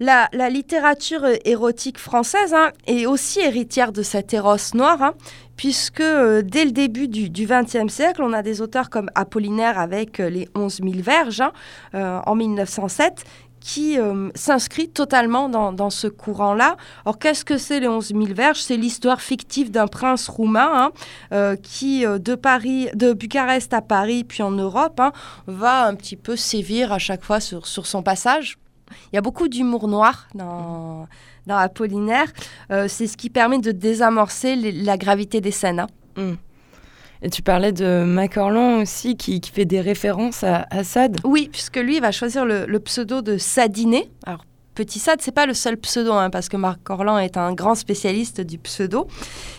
[0.00, 5.14] La, littérature érotique française hein, est aussi héritière de cet éros noir, hein,
[5.56, 10.18] puisque euh, dès le début du XXe siècle, on a des auteurs comme Apollinaire avec
[10.18, 11.52] euh, les 11 000 verges hein,
[11.94, 13.24] euh, en 1907
[13.60, 13.96] qui
[14.34, 16.76] s'inscrit totalement dans, ce courant-là.
[17.06, 18.60] Alors, qu'est-ce que c'est les 11 000 verges?
[18.60, 20.92] C'est l'histoire fictive d'un prince roumain
[21.30, 25.00] hein, qui, de, Paris, de Bucarest à Paris, puis en Europe,
[25.46, 28.58] va un petit peu sévir à chaque fois sur son passage.
[29.12, 31.06] Il y a beaucoup d'humour noir dans,
[31.46, 32.26] dans Apollinaire.
[32.70, 35.80] Euh, c'est ce qui permet de désamorcer les- la gravité des scènes.
[36.16, 36.34] hein.
[37.22, 41.16] Et tu parlais de Macorlan aussi, qui, qui fait des références à Assad.
[41.24, 44.10] Oui, puisque lui, il va choisir le, le pseudo de Sadiné.
[44.26, 47.52] Alors, Petit Sade, c'est pas le seul pseudo, hein, parce que Marc Orlan est un
[47.54, 49.06] grand spécialiste du pseudo.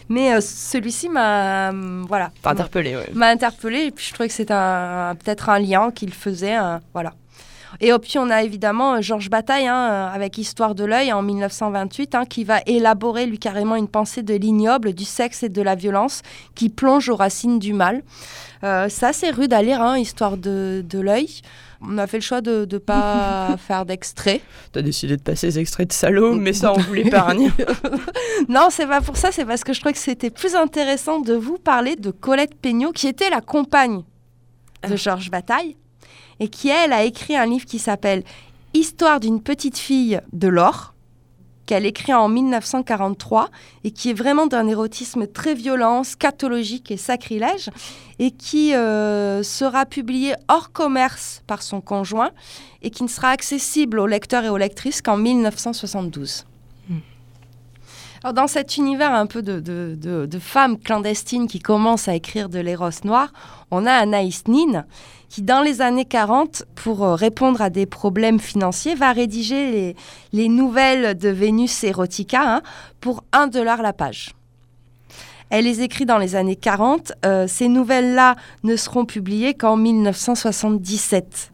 [0.09, 3.09] Mais euh, celui-ci m'a, hum, voilà, interpellé, ouais.
[3.13, 6.57] m'a interpellé et puis je trouvais que c'était peut-être un lien qu'il faisait,
[6.93, 7.13] voilà.
[7.81, 11.21] Et puis on a évidemment euh, Georges Bataille hein, euh, avec Histoire de l'œil en
[11.21, 15.61] 1928 hein, qui va élaborer lui carrément une pensée de l'ignoble, du sexe et de
[15.61, 16.21] la violence
[16.55, 18.03] qui plonge aux racines du mal.
[18.63, 21.41] Euh, ça c'est rude à lire, hein, Histoire de, de l'œil.
[21.81, 24.41] On a fait le choix de ne pas faire d'extrait.
[24.71, 27.51] T'as décidé de passer ces extraits de salaud, mais ça, on vous l'épargne.
[28.49, 31.33] Non, c'est pas pour ça, c'est parce que je trouvais que c'était plus intéressant de
[31.33, 33.99] vous parler de Colette Peignot, qui était la compagne
[34.87, 34.95] de Ah.
[34.95, 35.77] Georges Bataille,
[36.39, 38.23] et qui, elle, a écrit un livre qui s'appelle
[38.73, 40.93] Histoire d'une petite fille de l'or,
[41.65, 43.49] qu'elle écrit en 1943,
[43.83, 47.69] et qui est vraiment d'un érotisme très violent, scatologique et sacrilège,
[48.19, 52.31] et qui euh, sera publié hors commerce par son conjoint,
[52.81, 56.45] et qui ne sera accessible aux lecteurs et aux lectrices qu'en 1972.
[58.33, 63.31] Dans cet univers un peu de, femmes clandestines qui commencent à écrire de l'éros noir,
[63.69, 64.85] on a Anaïs Nin
[65.29, 69.95] qui, dans les années 40, pour euh, répondre à des problèmes financiers, va rédiger les,
[70.33, 72.61] les nouvelles de Vénus Erotica hein,
[73.01, 74.33] pour 1 dollar la page.
[75.49, 77.13] Elle les écrit dans les années 40.
[77.25, 81.51] Euh, ces nouvelles-là ne seront publiées qu'en 1977.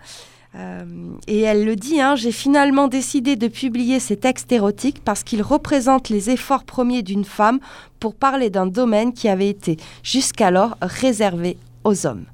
[0.56, 0.84] Euh,
[1.28, 5.42] et elle le dit, hein, j'ai finalement décidé de publier ces textes érotiques parce qu'ils
[5.42, 7.60] représentent les efforts premiers d'une femme
[8.00, 12.26] pour parler d'un domaine qui avait été jusqu'alors réservé aux hommes.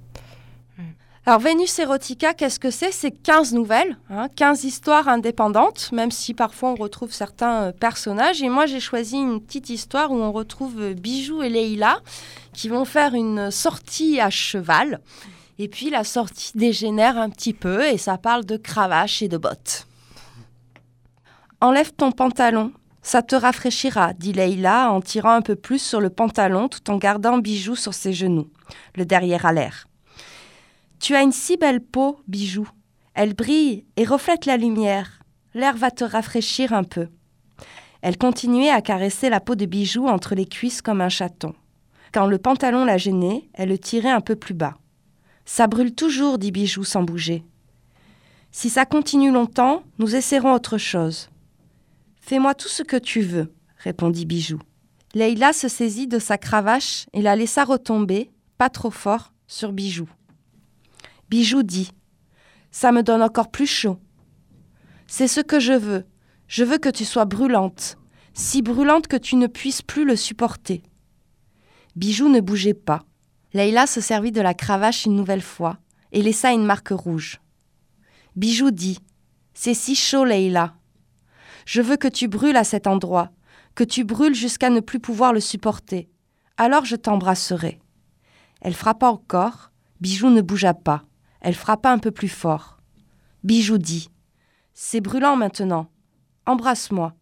[1.27, 2.93] Alors Vénus Erotica, qu'est-ce que c'est?
[2.93, 8.41] C'est 15 nouvelles, hein, 15 histoires indépendantes, même si parfois on retrouve certains euh, personnages.
[8.41, 11.99] Et moi j'ai choisi une petite histoire où on retrouve euh, Bijou et Leïla
[12.53, 15.01] qui vont faire une sortie à cheval.
[15.59, 19.37] Et puis la sortie dégénère un petit peu et ça parle de cravache et de
[19.37, 19.87] bottes.
[21.61, 26.09] Enlève ton pantalon, ça te rafraîchira, dit Leïla en tirant un peu plus sur le
[26.09, 28.49] pantalon tout en gardant Bijou sur ses genoux,
[28.95, 29.87] le derrière à l'air.
[30.99, 32.67] Tu as une si belle peau, bijou.
[33.13, 35.21] Elle brille et reflète la lumière.
[35.53, 37.07] L'air va te rafraîchir un peu.
[38.01, 41.55] Elle continuait à caresser la peau de bijou entre les cuisses comme un chaton.
[42.13, 44.75] Quand le pantalon la gênait, elle le tirait un peu plus bas.
[45.47, 47.45] Ça brûle toujours, dit Bijou sans bouger.
[48.51, 51.29] Si ça continue longtemps, nous essaierons autre chose.
[52.19, 54.59] Fais-moi tout ce que tu veux, répondit Bijou.
[55.15, 60.09] Leïla se saisit de sa cravache et la laissa retomber, pas trop fort, sur Bijou.
[61.29, 61.91] Bijou dit
[62.69, 63.99] Ça me donne encore plus chaud.
[65.07, 66.03] C'est ce que je veux.
[66.49, 67.97] Je veux que tu sois brûlante,
[68.33, 70.83] si brûlante que tu ne puisses plus le supporter.
[71.95, 73.06] Bijou ne bougeait pas.
[73.57, 75.79] Leïla se servit de la cravache une nouvelle fois
[76.11, 77.41] et laissa une marque rouge.
[78.35, 78.99] Bijou dit
[79.55, 80.75] C'est si chaud, Leïla.
[81.65, 83.31] Je veux que tu brûles à cet endroit,
[83.73, 86.07] que tu brûles jusqu'à ne plus pouvoir le supporter.
[86.57, 87.79] Alors je t'embrasserai.
[88.61, 89.71] Elle frappa encore.
[90.01, 91.01] Bijou ne bougea pas.
[91.41, 92.77] Elle frappa un peu plus fort.
[93.43, 94.11] Bijou dit
[94.75, 95.89] C'est brûlant maintenant.
[96.45, 97.15] Embrasse-moi.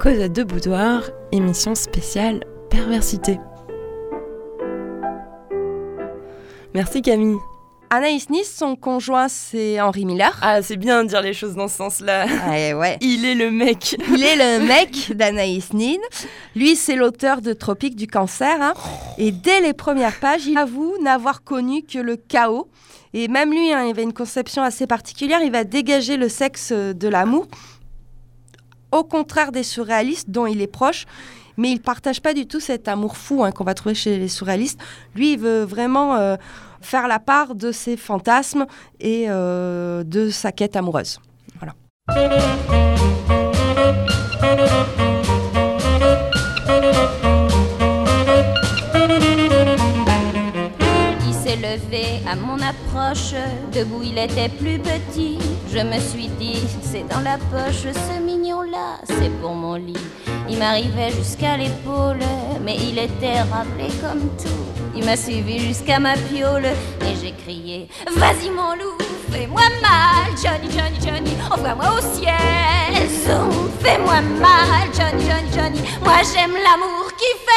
[0.00, 0.46] Cause à deux
[1.32, 3.38] émission spéciale perversité.
[6.74, 7.36] Merci Camille.
[7.90, 10.36] Anaïs Nis, son conjoint, c'est Henri Miller.
[10.42, 12.26] Ah, c'est bien de dire les choses dans ce sens-là.
[12.48, 12.96] Ouais, ouais.
[13.00, 13.96] Il est le mec.
[14.08, 15.98] Il est le mec d'Anaïs Nin.
[16.56, 18.56] Lui, c'est l'auteur de Tropique du cancer.
[18.60, 18.74] hein.
[19.18, 22.68] Et dès les premières pages, il avoue n'avoir connu que le chaos.
[23.12, 25.40] Et même lui, hein, il avait une conception assez particulière.
[25.44, 27.46] Il va dégager le sexe de l'amour,
[28.90, 31.04] au contraire des surréalistes dont il est proche.
[31.56, 34.28] Mais il partage pas du tout cet amour fou hein, qu'on va trouver chez les
[34.28, 34.80] surréalistes.
[35.14, 36.36] Lui, il veut vraiment euh,
[36.80, 38.66] faire la part de ses fantasmes
[39.00, 41.20] et euh, de sa quête amoureuse.
[41.58, 41.74] Voilà.
[51.26, 53.34] Il s'est levé à mon approche,
[53.72, 55.38] debout il était plus petit.
[55.72, 59.96] Je me suis dit, c'est dans la poche, ce mignon-là, c'est pour mon lit.
[60.48, 62.18] Il m'arrivait jusqu'à l'épaule,
[62.62, 64.64] mais il était rappelé comme tout.
[64.96, 68.98] Il m'a suivi jusqu'à ma piole et j'ai crié, vas-y mon loup,
[69.30, 73.08] fais-moi mal, Johnny, Johnny, Johnny, envoie-moi au ciel.
[73.24, 77.10] Zoom, fais-moi mal, Johnny, Johnny, Johnny, moi j'aime l'amour
[77.44, 77.54] fait.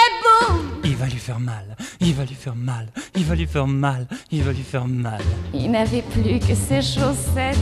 [0.84, 4.08] Il va lui faire mal, il va lui faire mal, il va lui faire mal,
[4.32, 5.22] il va lui faire mal.
[5.54, 7.58] Il n'avait plus que ses chaussettes,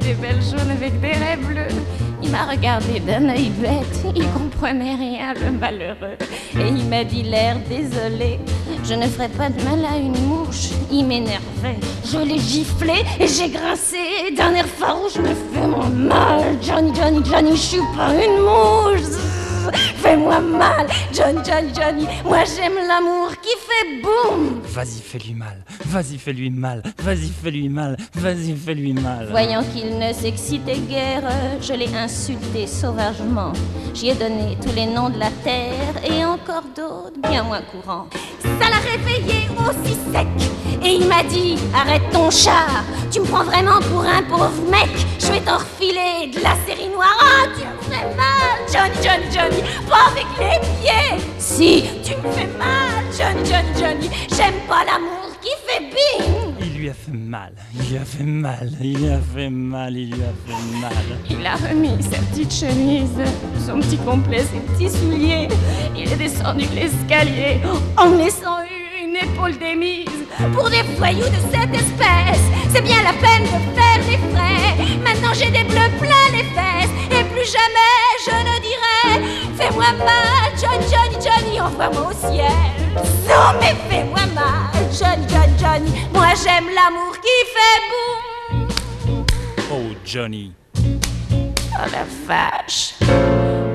[0.00, 1.76] des belles jaunes avec des raies bleues.
[2.22, 6.16] Il m'a regardé d'un œil bête, il comprenait rien, le malheureux.
[6.58, 8.38] Et il m'a dit l'air désolé,
[8.84, 10.70] je ne ferai pas de mal à une mouche.
[10.90, 15.16] Il m'énervait, je l'ai giflé et j'ai grincé d'un air farouche.
[15.16, 19.47] Me fais-moi mal, Johnny, Johnny, Johnny, je suis pas une mouche.
[20.08, 22.08] Fais-moi mal, Johnny, Johnny, Johnny.
[22.24, 24.62] Moi j'aime l'amour qui fait boum.
[24.64, 29.28] Vas-y, fais-lui mal, vas-y, fais-lui mal, vas-y, fais-lui mal, vas-y, fais-lui mal.
[29.30, 31.28] Voyant qu'il ne s'excitait guère,
[31.60, 33.52] je l'ai insulté sauvagement.
[33.92, 38.06] J'y ai donné tous les noms de la terre et encore d'autres bien moins courants.
[38.42, 40.26] Ça l'a réveillé aussi sec
[40.82, 44.88] et il m'a dit Arrête ton char, tu me prends vraiment pour un pauvre mec.
[45.18, 47.18] Je vais t'en refiler de la série noire.
[47.20, 48.37] Ah, tu me fais mal,
[48.72, 51.24] Johnny, Johnny, Johnny, pas avec les pieds.
[51.38, 54.10] Si, tu me fais mal, Johnny, Johnny, Johnny.
[54.28, 56.54] J'aime pas l'amour qui fait bing.
[56.60, 59.96] Il lui a fait mal, il lui a fait mal, il lui a fait mal,
[59.96, 60.92] il lui a fait mal.
[61.30, 63.18] Il a remis sa petite chemise,
[63.66, 65.48] son petit complet, ses petits souliers.
[65.96, 67.60] Il est descendu l'escalier
[67.96, 68.87] en laissant une
[69.22, 70.04] épaule démise.
[70.54, 74.98] Pour des voyous de cette espèce, c'est bien la peine de faire des frais.
[75.02, 79.26] Maintenant j'ai des bleus plein les fesses et plus jamais je ne dirai
[79.56, 82.52] Fais-moi mal, Johnny, Johnny, Johnny, envoie-moi au ciel.
[83.26, 85.92] Non mais fais-moi mal, Johnny, Johnny, Johnny.
[86.12, 88.66] Moi j'aime l'amour qui fait boum.
[89.72, 90.52] Oh, Johnny.
[91.80, 92.94] Oh la vache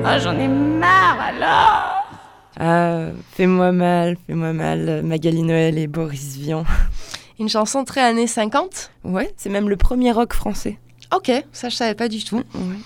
[0.06, 2.03] Oh j'en ai marre alors
[2.58, 6.64] Ah, fais-moi mal, fais-moi mal, Magali Noël et Boris Vian.
[7.40, 10.78] Une chanson très années 50 Ouais, c'est même le premier rock français.
[11.14, 12.36] Ok, ça je savais pas du tout.
[12.54, 12.76] Ouais.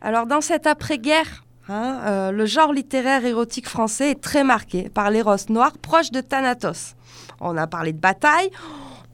[0.00, 5.10] Alors dans cette après-guerre, hein, euh, le genre littéraire érotique français est très marqué par
[5.10, 6.96] l'éros noir proche de Thanatos.
[7.40, 8.50] On a parlé de bataille,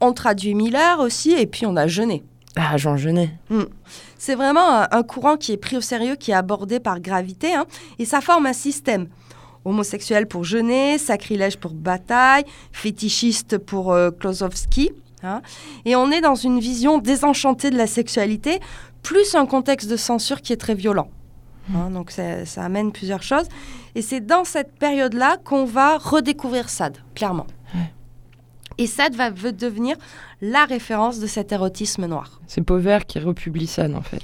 [0.01, 2.23] on traduit Miller aussi, et puis on a Genet.
[2.55, 3.29] Ah, Jean Genet.
[4.17, 7.53] C'est vraiment un, un courant qui est pris au sérieux, qui est abordé par gravité,
[7.53, 7.67] hein,
[7.99, 9.07] et ça forme un système.
[9.67, 14.91] Homosexuel pour Genet, sacrilège pour Bataille, fétichiste pour euh, Klosowski.
[15.23, 15.41] hein.
[15.85, 18.59] Et on est dans une vision désenchantée de la sexualité,
[19.03, 21.09] plus un contexte de censure qui est très violent.
[21.75, 23.47] Hein, donc ça, ça amène plusieurs choses.
[23.95, 27.47] Et c'est dans cette période-là qu'on va redécouvrir Sade, clairement.
[28.79, 29.95] Et ça va veut devenir
[30.41, 32.39] la référence de cet érotisme noir.
[32.45, 34.21] C'est Pauvert qui republie ça, en fait.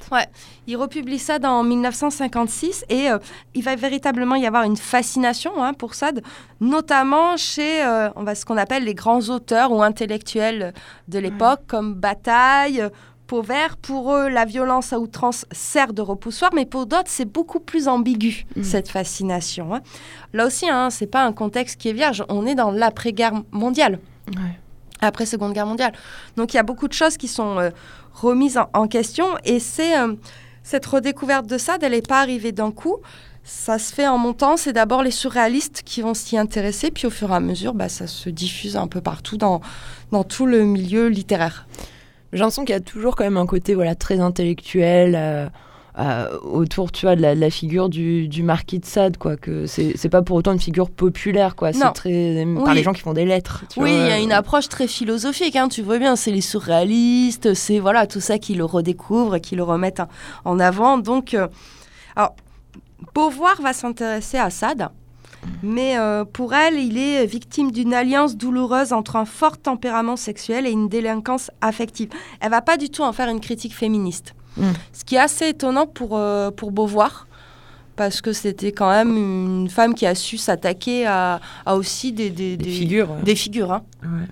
[0.67, 3.17] Il republie ça dans 1956 et euh,
[3.55, 6.21] il va véritablement y avoir une fascination hein, pour Sade,
[6.61, 10.73] notamment chez euh, on va, ce qu'on appelle les grands auteurs ou intellectuels
[11.07, 12.83] de l'époque, comme Bataille,
[13.25, 13.77] Pauvert.
[13.77, 17.87] Pour eux, la violence à outrance sert de repoussoir, mais pour d'autres, c'est beaucoup plus
[17.87, 18.63] ambigu, Mhm.
[18.63, 19.73] cette fascination.
[19.73, 19.81] hein.
[20.33, 23.99] Là aussi, hein, c'est pas un contexte qui est vierge, on est dans l'après-guerre mondiale
[24.27, 24.57] Ouais.
[25.01, 25.93] après Seconde Guerre mondiale.
[26.37, 27.69] Donc il y a beaucoup de choses qui sont euh,
[28.13, 30.13] remises en, question et c'est euh,
[30.63, 32.97] cette redécouverte de ça, elle n'est pas arrivée d'un coup.
[33.43, 34.55] Ça se fait en montant.
[34.55, 37.89] C'est d'abord les surréalistes qui vont s'y intéresser, puis au fur et à mesure, bah,
[37.89, 39.59] ça se diffuse un peu partout dans,
[40.11, 41.67] dans tout le milieu littéraire.
[42.31, 45.49] J'ai l'impression qu'il y a toujours quand même un côté voilà, très intellectuel euh,
[45.99, 49.17] euh, autour tu vois, de, la, de la figure du, du marquis de Sade.
[49.17, 51.55] Quoi, que c'est, pas pour autant une figure populaire.
[51.55, 53.63] Quoi, c'est très, par les gens qui font des lettres.
[53.69, 56.41] tu Oui, il y a une approche très philosophique, hein, tu vois bien, c'est les
[56.41, 60.07] surréalistes, c'est voilà tout ça qui le redécouvre, qui le remettent en-
[60.45, 60.97] en avant.
[60.97, 61.47] Donc, euh,
[62.15, 62.35] alors,
[63.13, 64.89] Beauvoir va s'intéresser à Sade,
[65.61, 70.65] mais euh, pour elle, il est victime d'une alliance douloureuse entre un fort tempérament sexuel
[70.65, 72.09] et une délinquance affective.
[72.39, 74.71] Elle va pas du tout en faire une critique féministe, Mm.
[74.93, 77.27] ce qui est assez étonnant pour, euh, pour Beauvoir.
[77.95, 82.31] Parce que c'était quand même une femme qui a su s'attaquer à, à aussi des,
[82.31, 83.09] des, Des des- figures.
[83.23, 83.71] des figures.
[83.71, 83.83] hein.
[84.03, 84.25] Ouais.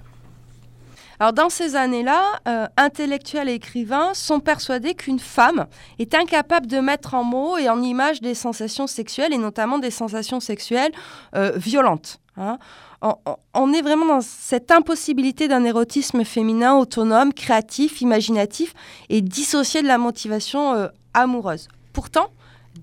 [1.20, 5.68] Alors dans ces années-là, euh, intellectuels et écrivains sont persuadés qu'une femme
[6.00, 9.92] est incapable de mettre en mots et en images des sensations sexuelles, et notamment des
[9.92, 10.92] sensations sexuelles
[11.36, 12.18] euh, violentes.
[12.38, 12.58] hein.
[13.02, 18.76] On, est vraiment dans cette impossibilité d'un érotisme féminin autonome, créatif, imaginatif
[19.10, 21.68] et dissocié de la motivation euh, amoureuse.
[21.94, 22.28] Pourtant,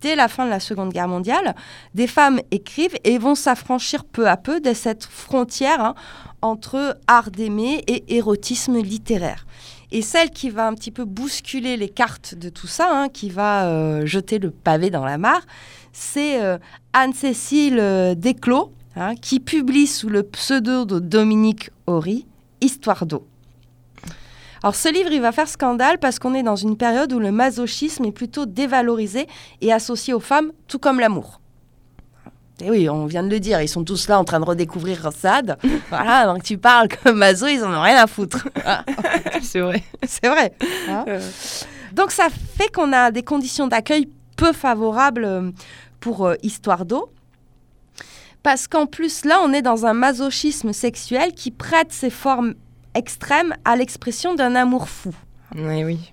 [0.00, 1.54] dès la fin de la Seconde Guerre mondiale,
[1.94, 5.94] des femmes écrivent et vont s'affranchir peu à peu de cette frontière hein,
[6.42, 9.46] entre art d'aimer et érotisme littéraire.
[9.92, 13.30] Et celle qui va un petit peu bousculer les cartes de tout ça, hein, qui
[13.30, 15.42] va euh, jeter le pavé dans la mare,
[15.92, 16.58] c'est euh,
[16.92, 22.26] Anne-Cécile Desclos, hein, qui publie sous le pseudo de Dominique Horry,
[22.61, 23.26] Histoire d'eau.
[24.62, 27.30] Alors ce livre, il va faire scandale parce qu'on est dans une période où le
[27.30, 29.28] masochisme est plutôt dévalorisé
[29.61, 31.40] et associé aux femmes, tout comme l'amour.
[32.61, 35.12] Et oui, on vient de le dire, ils sont tous là en train de redécouvrir
[35.12, 35.57] Sade.
[35.90, 38.49] voilà, donc tu parles comme maso, ils en ont rien à foutre.
[38.64, 38.84] Ah,
[39.42, 39.84] c'est vrai.
[40.05, 40.53] C'est vrai.
[40.88, 41.05] hein.
[41.92, 45.51] Donc ça fait qu'on a des conditions d'accueil peu favorables euh,
[46.01, 47.12] pour euh, Histoire d'eau.
[48.43, 52.55] Parce qu'en plus, là, on est dans un masochisme sexuel qui prête ses formes
[52.95, 55.12] extrêmes à l'expression d'un amour fou.
[55.57, 56.12] Oui, oui.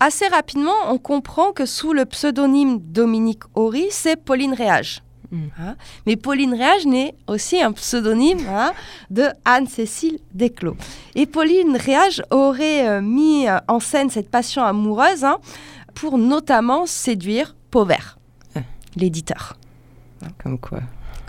[0.00, 5.02] Assez rapidement, on comprend que sous le pseudonyme Dominique Horry, c'est Pauline Réage.
[5.30, 5.44] Mm.
[5.60, 5.76] Hein?
[6.06, 8.72] Mais Pauline Réage n'est aussi un pseudonyme hein,
[9.10, 10.76] de Anne-Cécile Desclos.
[11.14, 15.38] Et Pauline Réage aurait euh, mis euh, en scène cette passion amoureuse hein,
[15.94, 18.18] pour notamment séduire Pauvert,
[18.54, 18.60] Ah.
[18.96, 19.56] l'éditeur.
[20.42, 20.80] Comme quoi.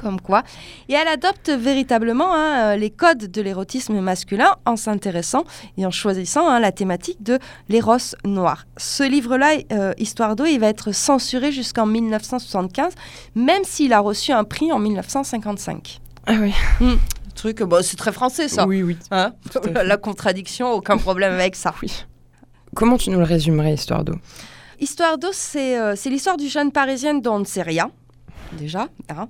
[0.04, 0.44] Comme quoi.
[0.90, 5.46] Et elle adopte véritablement hein, euh, les codes de l'érotisme masculin en s'intéressant
[5.78, 7.40] et en choisissant hein, la thématique de
[7.70, 8.66] l'éros noir.
[8.76, 12.94] Ce livre-là, euh, Histoire d'eau, il va être censuré jusqu'en 1975,
[13.36, 16.02] même s'il a reçu un prix en 1955.
[16.28, 16.54] Ah oui.
[17.36, 18.68] Truc, bon, c'est très français ça.
[18.68, 18.98] Oui, oui.
[19.12, 19.34] Hein
[19.84, 21.74] la contradiction, aucun problème avec ça.
[21.82, 22.06] Oui.
[22.76, 24.16] Comment tu nous le résumerais, Histoire d'eau?
[24.80, 27.92] Histoire d'eau, c'est euh, c'est l'histoire du jeune parisienne dont on ne sait rien,
[28.54, 29.28] déjà, hein,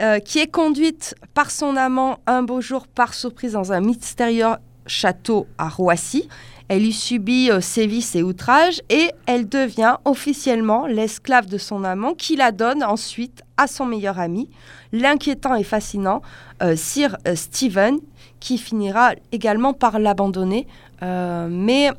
[0.00, 4.54] euh, qui est conduite par son amant un beau jour par surprise dans un mystérieux
[4.86, 6.28] château à Roissy.
[6.68, 12.14] Elle y subit euh, sévices et outrages et elle devient officiellement l'esclave de son amant
[12.14, 14.48] qui la donne ensuite à son meilleur ami,
[14.92, 16.22] l'inquiétant et fascinant
[16.62, 17.98] euh, Sir Stephen,
[18.40, 20.66] qui finira également par l'abandonner.
[21.00, 21.90] Mais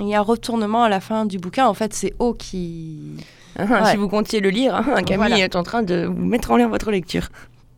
[0.00, 1.66] il y a un retournement à la fin du bouquin.
[1.66, 3.16] En fait, c'est O qui,
[3.58, 3.66] Ouais.
[3.90, 5.38] Si vous comptiez le lire, hein, Camille Voilà.
[5.38, 7.28] est en train de vous mettre en l'air votre lecture.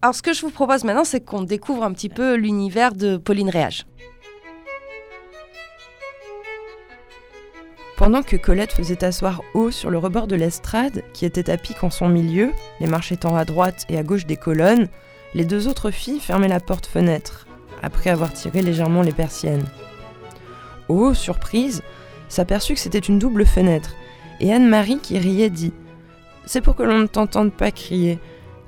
[0.02, 3.16] Alors, ce que je vous propose maintenant, c'est qu'on découvre un petit peu l'univers de
[3.16, 3.86] Pauline Réage.
[7.96, 11.82] Pendant que Colette faisait asseoir haut sur le rebord de l'estrade, qui était à pic
[11.84, 12.50] en son milieu,
[12.80, 14.88] les marches étant à droite et à gauche des colonnes,
[15.34, 17.46] les deux autres filles fermaient la porte-fenêtre,
[17.82, 19.64] après avoir tiré légèrement les persiennes.
[20.88, 21.82] Oh, surprise,
[22.28, 23.94] s'aperçut que c'était une double fenêtre,
[24.40, 25.72] et Anne-Marie qui riait dit
[26.46, 28.18] C'est pour que l'on ne t'entende pas crier.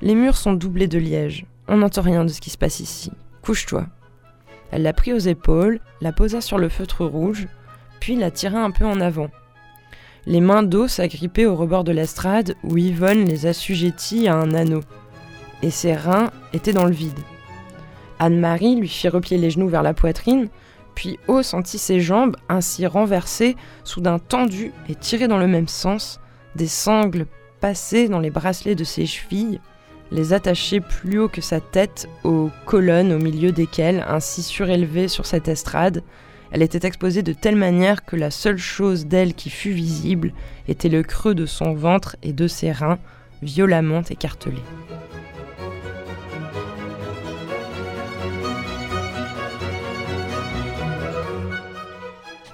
[0.01, 1.45] Les murs sont doublés de liège.
[1.67, 3.11] On n'entend rien de ce qui se passe ici.
[3.41, 3.85] Couche-toi.
[4.71, 7.47] Elle la prit aux épaules, la posa sur le feutre rouge,
[7.99, 9.29] puis la tira un peu en avant.
[10.25, 14.81] Les mains d'eau s'agrippaient au rebord de l'estrade où Yvonne les assujettit à un anneau,
[15.63, 17.19] et ses reins étaient dans le vide.
[18.19, 20.49] Anne-Marie lui fit replier les genoux vers la poitrine,
[20.97, 26.19] puis O sentit ses jambes, ainsi renversées, soudain tendues et tirées dans le même sens,
[26.55, 27.27] des sangles
[27.61, 29.61] passées dans les bracelets de ses chevilles,
[30.09, 35.27] les attacher plus haut que sa tête aux colonnes au milieu desquelles, ainsi surélevée sur
[35.27, 36.01] cette estrade,
[36.49, 40.33] elle était exposée de telle manière que la seule chose d'elle qui fût visible
[40.67, 42.97] était le creux de son ventre et de ses reins,
[43.43, 44.63] violemment écartelés.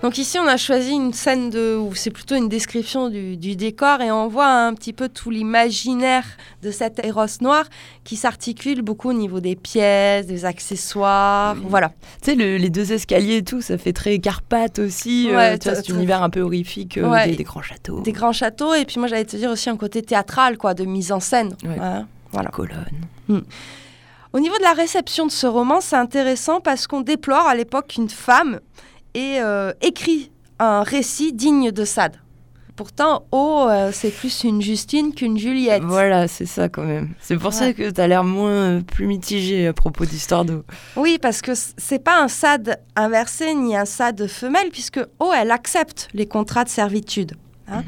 [0.03, 3.55] Donc ici, on a choisi une scène de, où c'est plutôt une description du, du
[3.55, 6.25] décor et on voit un petit peu tout l'imaginaire
[6.61, 7.63] de cet Eros noir
[8.03, 11.65] qui s'articule beaucoup au niveau des pièces, des accessoires, Oui.
[11.69, 11.89] voilà.
[12.21, 15.29] Tu sais, le- les deux escaliers et tout, ça fait très Carpath aussi.
[15.29, 17.29] euh, Ouais, tu vois, très- cet univers un peu horrifique euh, Ouais.
[17.29, 18.01] des, des grands châteaux.
[18.01, 20.83] Des grands châteaux et puis moi j'allais te dire aussi un côté théâtral, quoi, de
[20.83, 21.55] mise en scène.
[21.63, 21.75] Ouais.
[21.77, 22.05] Voilà.
[22.33, 22.49] voilà.
[22.49, 23.43] colonnes.
[24.33, 27.87] Au niveau de la réception de ce roman, c'est intéressant parce qu'on déplore à l'époque
[27.87, 28.59] qu'une femme
[29.13, 32.17] ait euh, écrit un récit digne de Sade.
[32.75, 35.83] Pourtant, Oh, euh, c'est plus une Justine qu'une Juliette.
[35.83, 37.13] Voilà, c'est ça quand même.
[37.21, 40.63] C'est pour ça que t'as l'air moins euh, plus mitigé à propos d'Histoire d'eau.
[40.95, 45.51] Oui, parce que c'est pas un Sade inversé ni un Sade femelle, puisque Oh, elle
[45.51, 47.33] accepte les contrats de servitude.
[47.71, 47.83] hein.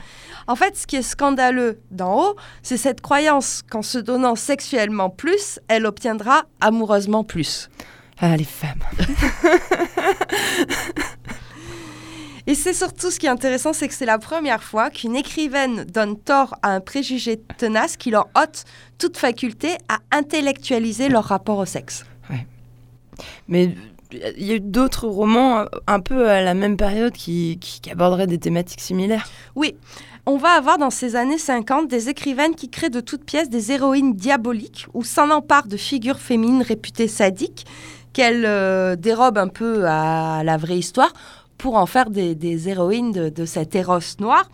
[0.47, 5.09] En fait, ce qui est scandaleux dans Oh, c'est cette croyance qu'en se donnant sexuellement
[5.09, 7.71] plus, elle obtiendra amoureusement plus.
[8.19, 8.83] Ah, les femmes.
[12.47, 15.83] Et c'est surtout ce qui est intéressant, c'est que c'est la première fois qu'une écrivaine
[15.85, 18.65] donne tort à un préjugé tenace qui leur ôte
[18.99, 22.05] toute faculté à intellectualiser leur rapport au sexe.
[23.47, 23.73] Mais
[24.11, 27.81] il y a eu d'autres romans euh, un peu à la même période qui, qui,
[27.81, 29.27] qui aborderaient des thématiques similaires.
[29.55, 29.75] Oui,
[30.25, 33.71] on va avoir dans ces années 50 des écrivaines qui créent de toutes pièces des
[33.71, 37.65] héroïnes diaboliques ou s'en emparent de figures féminines réputées sadiques
[38.13, 41.11] qu'elles euh, dérobent un peu à la vraie histoire
[41.57, 44.49] pour en faire des, héroïnes de, cet Eros noir.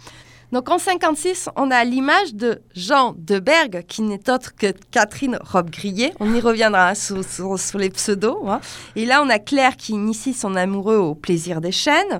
[0.52, 5.39] Donc en 56, on a l'image de Jean de Berg, qui n'est autre que Catherine
[5.41, 6.14] Robbe-Grillet.
[6.20, 8.38] On y reviendra hein, sur les pseudos.
[8.47, 8.60] hein.
[8.97, 12.20] Et là, on a Claire qui initie son amoureux au plaisir des chaînes.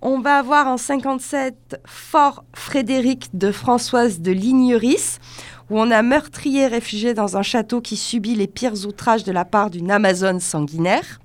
[0.00, 5.18] On va avoir en 57 Fort Frédéric de Françoise de Ligneris,
[5.70, 9.44] où on a meurtrier réfugié dans un château qui subit les pires outrages de la
[9.44, 11.20] part d'une Amazone sanguinaire.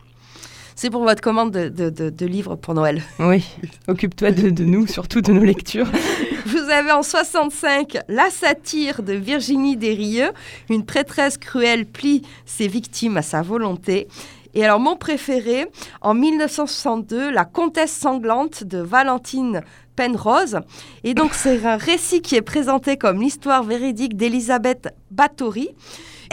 [0.76, 3.01] C'est pour votre commande de, de- de- de livres pour Noël.
[3.19, 3.43] Oui,
[3.88, 5.88] occupe-toi de, de nous, surtout de nos lectures.
[6.45, 10.32] Vous avez en 65 La satire de Virginie Desrieux.
[10.69, 14.07] Une prêtresse cruelle plie ses victimes à sa volonté.
[14.55, 15.67] Et alors mon préféré,
[16.01, 19.61] en 1962, La comtesse sanglante de Valentine
[19.95, 20.59] Penrose.
[21.03, 25.69] Et donc c'est un récit qui est présenté comme l'histoire véridique d'Elisabeth Bathory.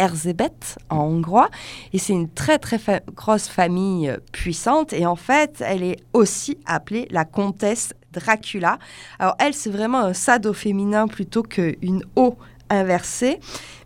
[0.00, 1.50] Erzébeth en hongrois.
[1.92, 4.92] Et c'est une très très fa- grosse famille euh, puissante.
[4.92, 8.78] Et en fait, elle est aussi appelée la comtesse Dracula.
[9.20, 12.36] Alors elle, c'est vraiment un sado féminin plutôt qu'une O
[12.68, 13.38] inversée.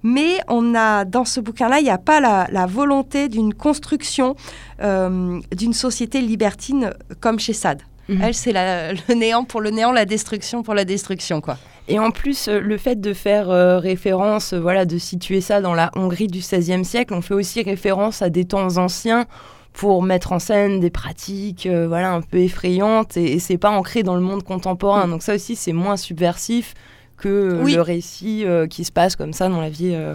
[0.03, 4.37] Mais on a dans ce bouquin-là, il n'y a pas la, la volonté d'une construction
[4.83, 7.83] euh, d'une société libertine comme chez Sade.
[8.09, 8.21] Mhm.
[8.23, 11.57] Elle, c'est le néant pour le néant, la destruction pour la destruction, quoi.
[11.89, 15.61] Et en plus, euh, le fait de faire euh, référence, euh, voilà, de situer ça
[15.61, 19.27] dans la Hongrie du XVIe siècle, on fait aussi référence à des temps anciens
[19.75, 23.71] pour mettre en scène des pratiques, euh, voilà, un peu effrayantes, et, et c'est pas
[23.71, 25.09] ancré dans le monde contemporain.
[25.09, 26.75] Donc ça aussi, c'est moins subversif
[27.17, 27.75] que Oui.
[27.75, 30.15] le récit euh, qui se passe comme ça dans la vie euh,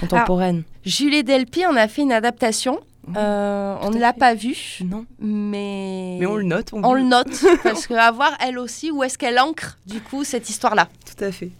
[0.00, 0.62] contemporaine.
[0.84, 2.78] Julie Delpy en a fait une adaptation.
[3.16, 6.16] Euh, on ne l'a pas vue, Non, mais...
[6.20, 6.70] mais on le note.
[6.72, 10.24] On, On le note, parce qu'à voir elle aussi où est-ce qu'elle ancre, du coup,
[10.24, 10.88] cette histoire-là.
[11.06, 11.50] Tout à fait.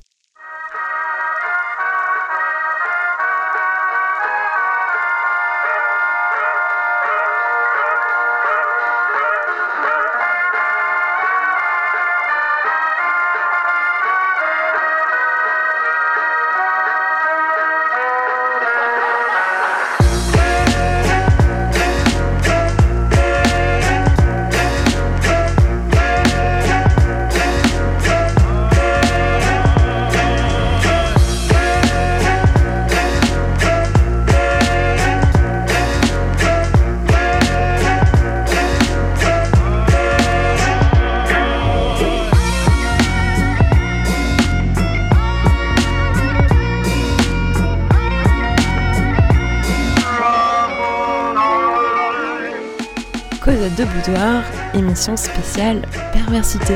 [55.17, 55.83] Spéciale
[56.13, 56.75] perversité.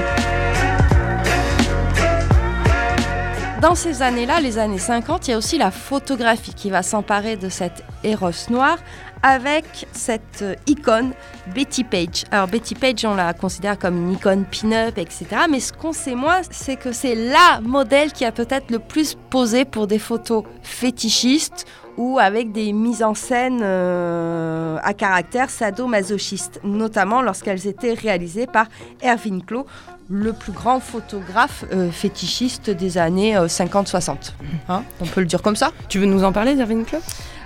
[3.63, 7.37] dans ces années-là, les années 50, il y a aussi la photographie qui va s'emparer
[7.37, 8.77] de cette Eros noire
[9.23, 9.62] avec
[10.03, 11.13] cette euh, icône
[11.55, 12.25] Betty Page.
[12.31, 15.27] Alors Betty Page, on la considère comme une icône pin-up, etc.
[15.49, 19.17] Mais ce qu'on sait moins, c'est que c'est la modèle qui a peut-être le plus
[19.31, 26.61] posé pour des photos fétichistes ou avec des mises en scène euh, à caractère sadomasochiste,
[26.65, 28.67] notamment lorsqu'elles étaient réalisées par
[29.05, 29.67] Erwin Klo,
[30.09, 34.33] le plus grand photographe euh, fétichiste des années 50-60.
[34.69, 37.03] Hein, on peut le dire comme ça Tu veux nous en parler, Irving Club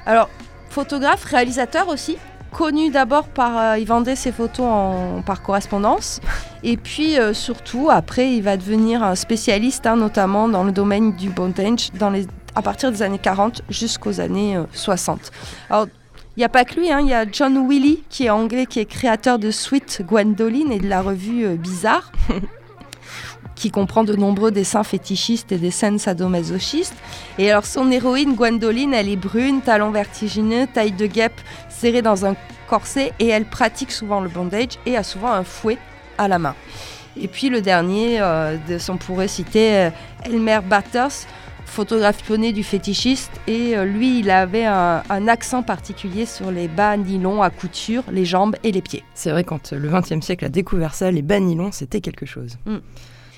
[0.07, 0.31] Alors,
[0.71, 2.17] photographe, réalisateur aussi,
[2.57, 3.59] connu d'abord par...
[3.59, 4.67] euh, il vendait ses photos
[5.27, 6.21] par correspondance.
[6.63, 11.13] Et puis euh, surtout, après, il va devenir un spécialiste, hein, notamment dans le domaine
[11.13, 11.91] du bondage,
[12.55, 15.31] à partir des années 40 jusqu'aux années euh, 60.
[15.69, 15.87] Alors,
[16.37, 18.67] il n'y a pas que lui, hein, il y a John Willy, qui est anglais,
[18.67, 22.11] qui est créateur de Sweet Gwendoline et de la revue euh, Bizarre,
[23.55, 26.97] qui comprend de nombreux dessins fétichistes et des scènes sadomasochistes.
[27.39, 31.41] Et alors, son héroïne, Gwendoline, elle est brune, talons vertigineux, taille de guêpe
[31.77, 32.35] serrée dans un
[32.69, 35.79] corset, et elle pratique souvent le bondage et a souvent un fouet
[36.19, 36.55] à la main.
[37.21, 39.91] Et puis le dernier, euh, de, on pourrait citer euh,
[40.25, 41.27] Elmer Batters,
[41.65, 46.69] photographe pionnier du fétichiste, et euh, lui, il avait un, un accent particulier sur les
[46.69, 49.05] bas nylon à couture, les jambes et les pieds.
[49.15, 52.59] C'est vrai, quand le XXe siècle a découvert ça, les bas nylons, c'était quelque chose.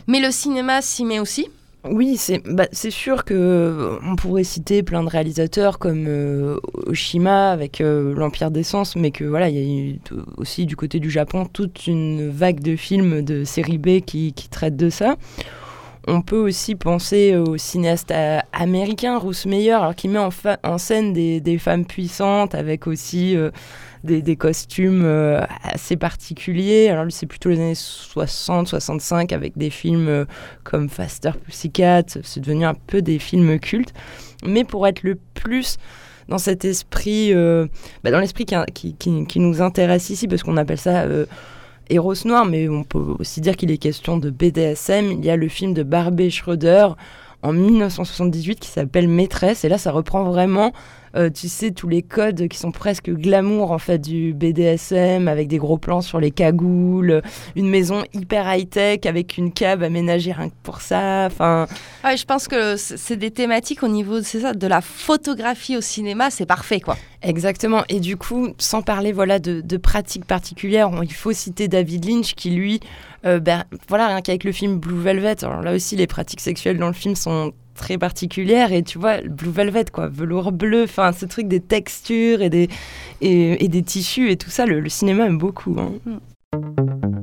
[0.06, 1.48] Mais le cinéma s'y met aussi.
[1.84, 7.52] Oui, c'est bah, sûr que euh, on pourrait citer plein de réalisateurs comme euh, Oshima
[7.52, 9.98] avec euh, l'Empire des Sens, mais que voilà, il y a eu
[10.36, 14.48] aussi du côté du Japon toute une vague de films de série B qui, qui
[14.48, 15.16] traitent de ça.
[16.08, 18.12] On peut aussi penser au cinéaste
[18.52, 20.30] américain Ruth Meyer, alors qui met en,
[20.64, 23.36] en scène des, des femmes puissantes avec aussi
[24.04, 26.88] des, costumes euh, assez particuliers.
[26.88, 30.24] Alors c'est plutôt les années 60-65 avec des films euh,
[30.64, 32.04] comme Faster Pussycat.
[32.22, 33.92] C'est devenu un peu des films cultes.
[34.44, 35.78] Mais pour être le plus
[36.28, 37.66] dans cet esprit, euh,
[38.04, 41.26] bah, dans l'esprit qui, nous intéresse ici, parce qu'on appelle ça euh,
[41.88, 45.10] Eros Noir, mais on peut aussi dire qu'il est question de BDSM.
[45.12, 46.88] Il y a le film de Barbie Schroeder
[47.42, 50.72] en 1978 qui s'appelle Maîtresse, et là ça reprend vraiment,
[51.16, 55.48] euh, tu sais, tous les codes qui sont presque glamour en fait du BDSM, avec
[55.48, 57.22] des gros plans sur les cagoules,
[57.56, 61.66] une maison hyper high-tech avec une cave aménagée rien que pour ça, enfin...
[62.04, 66.30] Je pense que c'est des thématiques au niveau c'est ça, de la photographie au cinéma,
[66.30, 66.96] c'est parfait quoi.
[67.22, 67.82] Exactement.
[67.88, 72.50] Et du coup, sans parler voilà de, pratiques particulières, il faut citer David Lynch qui
[72.50, 72.80] lui,
[73.24, 75.44] euh, ben, voilà, rien qu'avec le film Blue Velvet.
[75.44, 79.20] Alors là aussi, les pratiques sexuelles dans le film sont très particulières et tu vois
[79.22, 82.68] Blue Velvet quoi, velours bleu, enfin ce truc des textures et des
[83.20, 85.76] et, des tissus et tout ça, le, cinéma aime beaucoup.
[85.78, 85.92] hein.
[86.52, 87.17] Le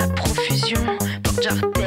[0.00, 0.80] à profusion,
[1.22, 1.81] porte-jartel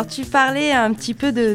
[0.00, 1.54] Alors tu parlais un petit peu de,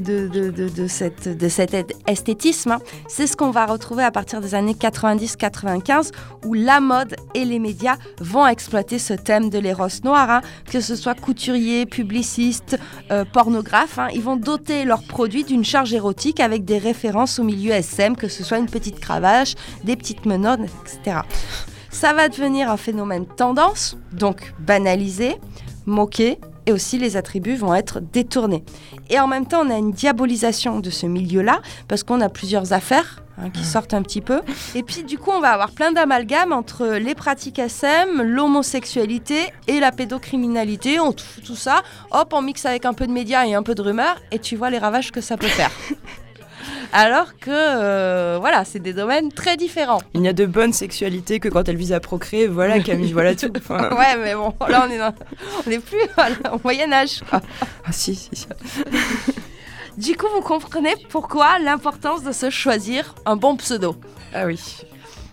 [0.88, 2.74] cette, cet esthétisme.
[2.74, 2.80] hein.
[3.08, 6.12] C'est ce qu'on va retrouver à partir des années 90-95
[6.46, 10.30] où la mode et les médias vont exploiter ce thème de l'éros noir.
[10.30, 10.42] hein.
[10.72, 12.78] Que ce soit couturiers, publicistes,
[13.10, 17.44] euh, pornographes, hein, ils vont doter leurs produits d'une charge érotique avec des références au
[17.44, 21.22] milieu SM, que ce soit une petite cravache, des petites menottes, etc.
[21.90, 25.38] Ça va devenir un phénomène tendance, donc banalisé,
[25.88, 28.64] moqué, et aussi les attributs vont être détournés.
[29.10, 32.74] Et en même temps, on a une diabolisation de ce milieu-là, parce qu'on a plusieurs
[32.74, 34.42] affaires hein, qui sortent un petit peu.
[34.74, 39.80] Et puis, du coup, on va avoir plein d'amalgames entre les pratiques SM, l'homosexualité et
[39.80, 41.00] la pédocriminalité.
[41.00, 43.76] On fout tout ça, hop, on mixe avec un peu de médias et un peu
[43.76, 45.72] de rumeurs, et tu vois les ravages que ça peut faire.
[46.94, 50.02] Alors que, euh, voilà, c'est des domaines très différents.
[50.14, 52.48] Il n'y a de bonne sexualité que quand elle vise à procréer.
[52.48, 53.52] Voilà, Camille, voilà tout.
[53.58, 55.14] Enfin, Ouais, mais bon, là, on est, dans-
[55.68, 55.98] on est plus
[56.54, 57.22] au Moyen-Âge.
[57.30, 57.42] quoi.
[57.86, 58.48] ah, si, si, si.
[59.98, 63.96] Du coup, vous comprenez pourquoi l'importance de se choisir un bon pseudo.
[64.34, 64.60] Ah oui.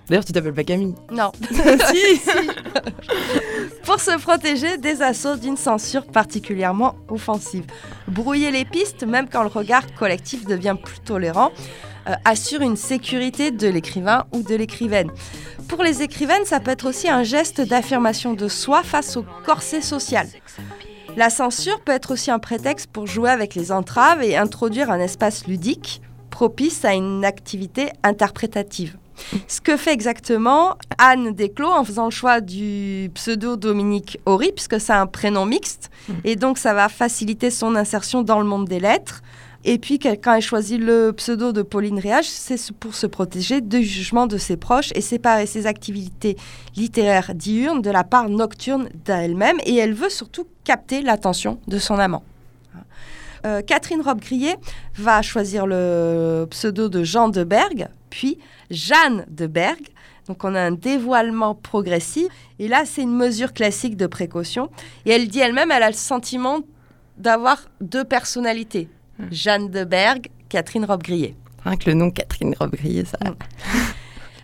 [0.09, 0.94] D'ailleurs, tu t'appelles pas Camille.
[1.11, 1.32] Non.
[1.50, 2.20] si.
[3.84, 7.64] Pour se protéger des assauts d'une censure particulièrement offensive.
[8.09, 11.50] Brouiller les pistes, même quand le regard collectif devient plus tolérant,
[12.09, 15.11] euh, assure une sécurité de l'écrivain ou de l'écrivaine.
[15.68, 19.80] Pour les écrivaines, ça peut être aussi un geste d'affirmation de soi face au corset
[19.80, 20.26] social.
[21.16, 24.98] La censure peut être aussi un prétexte pour jouer avec les entraves et introduire un
[24.98, 26.00] espace ludique
[26.30, 28.96] propice à une activité interprétative.
[29.49, 34.81] Ce que fait exactement Anne Desclos en faisant le choix du pseudo Dominique Horry, puisque
[34.81, 35.91] c'est un prénom mixte,
[36.25, 39.23] et donc ça va faciliter son insertion dans le monde des lettres.
[39.64, 43.83] Et puis quand elle choisit le pseudo de Pauline Réage, c'est pour se protéger du
[43.83, 46.37] jugement de ses proches et séparer ses activités
[46.75, 49.59] littéraires diurnes de la part nocturne d'elle-même.
[49.64, 52.25] Et elle veut surtout capter l'attention de son amant.
[53.45, 54.57] Euh, Catherine Robbe-Grillet
[54.97, 58.38] va choisir le pseudo de Jean de Berg, puis
[58.70, 59.80] Jeanne de Berg.
[60.28, 62.28] Donc on a un dévoilement progressif.
[62.58, 64.70] Et là, c'est une mesure classique de précaution.
[65.06, 66.60] Et elle dit elle-même, elle a le sentiment
[67.16, 68.88] d'avoir deux personnalités.
[69.30, 71.34] Jeanne de Berg, Catherine Robbe-Grillet.
[71.64, 73.18] Rien que le nom Catherine Robbe-Grillet, ça.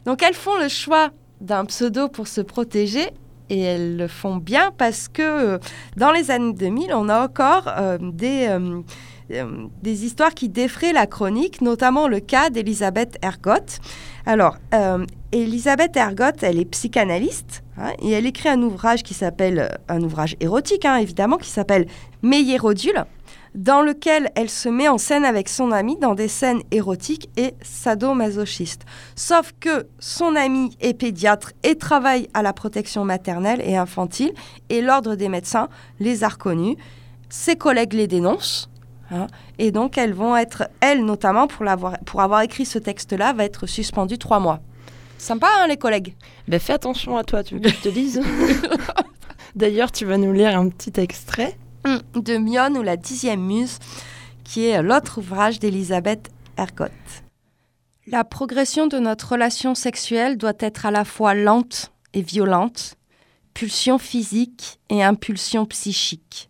[0.07, 1.11] Donc elles font le choix
[1.41, 3.11] d'un pseudo pour se protéger
[3.51, 5.59] et elles le font bien parce que euh,
[5.97, 8.81] dans les années 2000, on a encore euh, des, euh,
[9.31, 13.79] euh, des histoires qui défraient la chronique, notamment le cas d'Elisabeth Ergotte.
[14.27, 19.59] Alors, euh, Elisabeth Ergotte, elle est psychanalyste hein, et elle écrit un ouvrage qui s'appelle,
[19.59, 21.87] euh, un ouvrage érotique hein, évidemment, qui s'appelle
[22.23, 23.05] Meillerodule
[23.55, 27.55] dans lequel elle se met en scène avec son ami dans des scènes érotiques et
[27.63, 28.85] sadomasochistes.
[29.17, 34.33] Sauf que son ami est pédiatre et travaille à la protection maternelle et infantile,
[34.69, 35.69] et l'ordre des médecins
[35.99, 36.77] les a reconnus.
[37.29, 38.71] Ses collègues les dénoncent.
[39.11, 39.27] Hein,
[39.59, 43.45] et donc, elles vont être, elle notamment, pour, l'avoir, pour avoir écrit ce texte-là, va
[43.45, 44.61] être suspendue trois mois.
[45.19, 46.15] Sympa, hein, les collègues?
[46.47, 48.23] Ben, fais attention à toi, tu veux que je te dise
[49.55, 51.57] D'ailleurs, tu vas nous lire un petit extrait.
[51.85, 53.79] Hum, de Mion ou la dixième muse,
[54.45, 56.93] qui est l'autre ouvrage d'Elisabeth Ergotte.
[58.07, 62.95] La progression de notre relation sexuelle doit être à la fois lente et violente,
[63.53, 66.48] pulsion physique et impulsion psychique.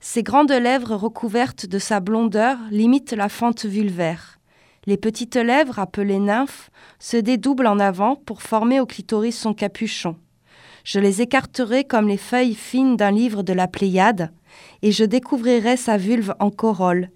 [0.00, 4.38] Ses grandes lèvres recouvertes de sa blondeur limitent la fente vulvaire.
[4.86, 6.70] Les petites lèvres, appelées nymphes,
[7.00, 10.16] se dédoublent en avant pour former au clitoris son capuchon.
[10.84, 14.30] Je les écarterai comme les feuilles fines d'un livre de la Pléiade,
[14.82, 17.10] et je découvrirai sa vulve en corolle.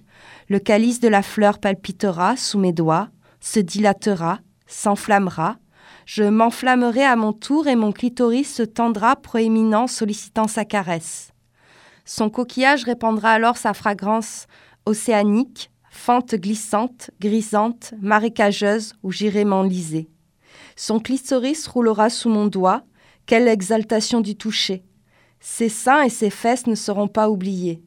[0.49, 3.09] Le calice de la fleur palpitera sous mes doigts,
[3.41, 5.57] se dilatera, s'enflammera.
[6.05, 11.32] Je m'enflammerai à mon tour et mon clitoris se tendra proéminent sollicitant sa caresse.
[12.05, 14.47] Son coquillage répandra alors sa fragrance
[14.87, 20.09] océanique, fente glissante, grisante, marécageuse où j'irai m'enliser.
[20.75, 22.83] Son clitoris roulera sous mon doigt,
[23.27, 24.83] quelle exaltation du toucher.
[25.39, 27.83] Ses seins et ses fesses ne seront pas oubliés.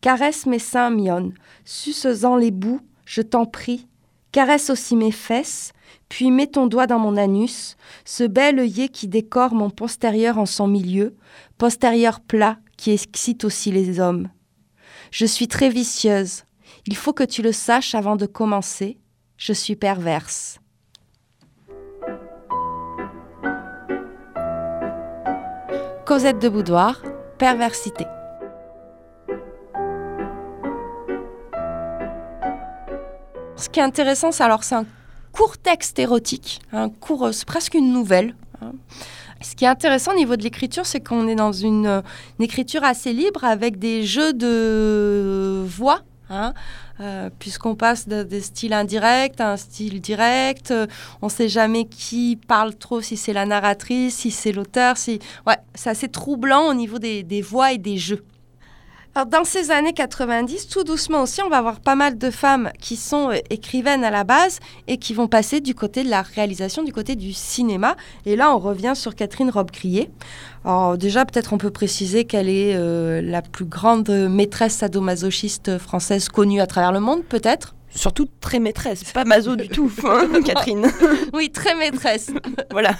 [0.00, 1.32] Caresse mes seins, Mion,
[1.64, 3.86] suce-en les bouts, je t'en prie.
[4.32, 5.72] Caresse aussi mes fesses,
[6.08, 10.46] puis mets ton doigt dans mon anus, ce bel œillet qui décore mon postérieur en
[10.46, 11.16] son milieu,
[11.56, 14.28] postérieur plat qui excite aussi les hommes.
[15.10, 16.44] Je suis très vicieuse.
[16.86, 18.98] Il faut que tu le saches avant de commencer.
[19.36, 20.58] Je suis perverse.
[26.04, 27.02] Cosette de Boudoir,
[27.38, 28.04] perversité.
[33.56, 34.84] Ce qui est intéressant, c'est alors c'est un
[35.32, 38.36] court texte érotique, un court, euh, c'est presque une nouvelle.
[38.60, 38.72] hein.
[39.44, 42.00] Ce qui est intéressant au niveau de l'écriture, c'est qu'on est dans une, euh,
[42.40, 46.00] écriture assez libre avec des jeux de voix.
[46.30, 46.54] hein.
[47.00, 50.86] Euh, Puisqu'on passe de- des styles indirects à un style direct, Euh,
[51.20, 54.96] on ne sait jamais qui parle trop, si c'est la narratrice, si c'est l'auteur.
[54.96, 55.18] Si...
[55.74, 58.24] C'est assez troublant au niveau des voix et des jeux.
[59.16, 62.72] Alors, dans ces années 90, tout doucement aussi, on va avoir pas mal de femmes
[62.80, 64.58] qui sont euh, écrivaines à la base
[64.88, 67.96] et qui vont passer du côté de la réalisation, du côté du cinéma.
[68.26, 70.10] Et là, on revient sur Catherine Robbe-Crier.
[70.64, 76.28] Alors, déjà, peut-être on peut préciser qu'elle est euh, la plus grande maîtresse sadomasochiste française
[76.28, 77.76] connue à travers le monde, peut-être?
[77.94, 80.90] Surtout très maîtresse, pas maso du tout, hein, Catherine.
[81.32, 82.32] Oui, très maîtresse.
[82.72, 82.96] voilà.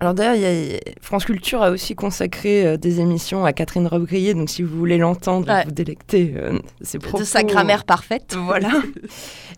[0.00, 4.62] Alors d'ailleurs, France Culture a aussi consacré euh, des émissions à Catherine Robbe-Grillet, donc si
[4.62, 5.64] vous voulez l'entendre, Ouais.
[5.64, 7.18] vous délecter euh, ses propos.
[7.18, 8.36] de sa grammaire parfaite.
[8.38, 8.70] Voilà.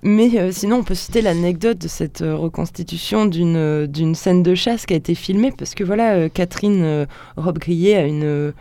[0.03, 4.43] Mais euh, sinon, on peut citer l'anecdote de cette euh, reconstitution d'une euh, d'une scène
[4.45, 8.23] de chasse qui a été filmée, parce que voilà, euh, Catherine euh, Robbe-Grillet a une,
[8.25, 8.53] euh,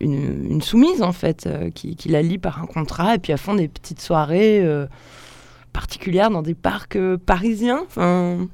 [0.00, 3.32] une, une soumise, en fait, euh, qui, qui la lie par un contrat, et puis
[3.32, 4.86] elles font des petites soirées euh,
[5.74, 8.48] particulières dans des parcs euh, parisiens, enfin,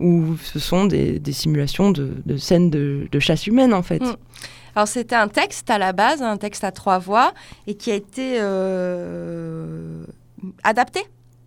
[0.00, 4.00] où ce sont des, des simulations de, de scènes de, de chasse humaine, en fait.
[4.00, 4.16] Mm.
[4.74, 7.32] Alors c'était un texte à la base, un texte à trois voix,
[7.66, 10.04] et qui a été euh,
[10.62, 11.00] adapté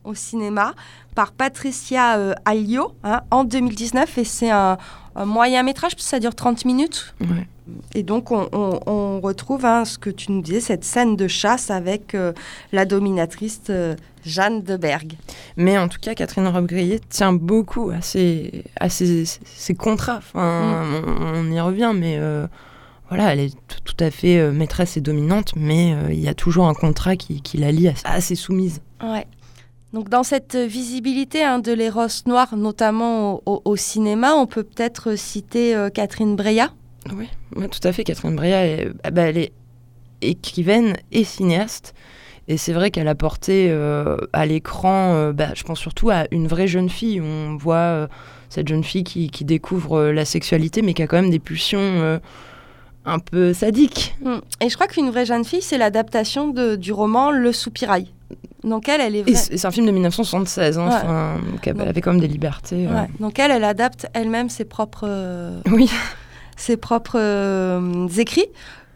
[0.03, 0.73] au cinéma
[1.15, 4.77] par Patricia euh, Alliot hein, en 2019, et c'est un,
[5.15, 7.15] un moyen métrage, ça dure 30 minutes.
[7.21, 7.47] Ouais.
[7.95, 11.27] Et donc on, on- on retrouve hein, ce que tu nous disais, cette scène de
[11.27, 12.33] chasse avec euh,
[12.73, 13.95] la dominatrice euh,
[14.25, 15.13] Jeanne de Berg.
[15.57, 20.17] Mais en tout cas, Catherine Robbe-Grillet tient beaucoup à ses, à ses, ses contrats.
[20.17, 22.47] Enfin, on, on y revient, mais euh,
[23.09, 23.55] voilà, elle est
[23.85, 27.57] tout, à fait maîtresse et dominante, mais il y a toujours un contrat qui, qui
[27.57, 28.81] la lie à, à ses soumises.
[29.03, 29.27] Ouais.
[29.93, 34.63] Donc dans cette visibilité hein, de l'éros noir, notamment au, au- au cinéma, on peut
[34.63, 36.71] peut-être citer Catherine Breillat?
[37.15, 38.03] Oui, ouais, tout à fait.
[38.03, 39.51] Catherine Breillat, elle, ah bah, elle est
[40.21, 41.93] écrivaine et cinéaste.
[42.47, 46.25] Et c'est vrai qu'elle a porté euh, à l'écran, euh, bah, je pense surtout à
[46.31, 47.21] une vraie jeune fille.
[47.21, 48.07] On voit euh,
[48.49, 52.19] cette jeune fille qui, qui découvre la sexualité, mais qui a quand même des pulsions
[53.05, 54.15] un peu sadiques.
[54.23, 54.35] Mm.
[54.61, 58.07] Et je crois qu'une vraie jeune fille, c'est l'adaptation du roman Le Soupirail.
[58.63, 61.51] Donc elle, elle est c'est un film de 1976, hein, Ouais.
[61.51, 62.87] donc elle Donc- avait quand même des libertés.
[62.87, 63.07] Ouais.
[63.19, 65.05] Donc elle, elle adapte elle-même ses propres,
[65.69, 65.89] Oui,
[66.57, 68.47] ses propres euh, écrits,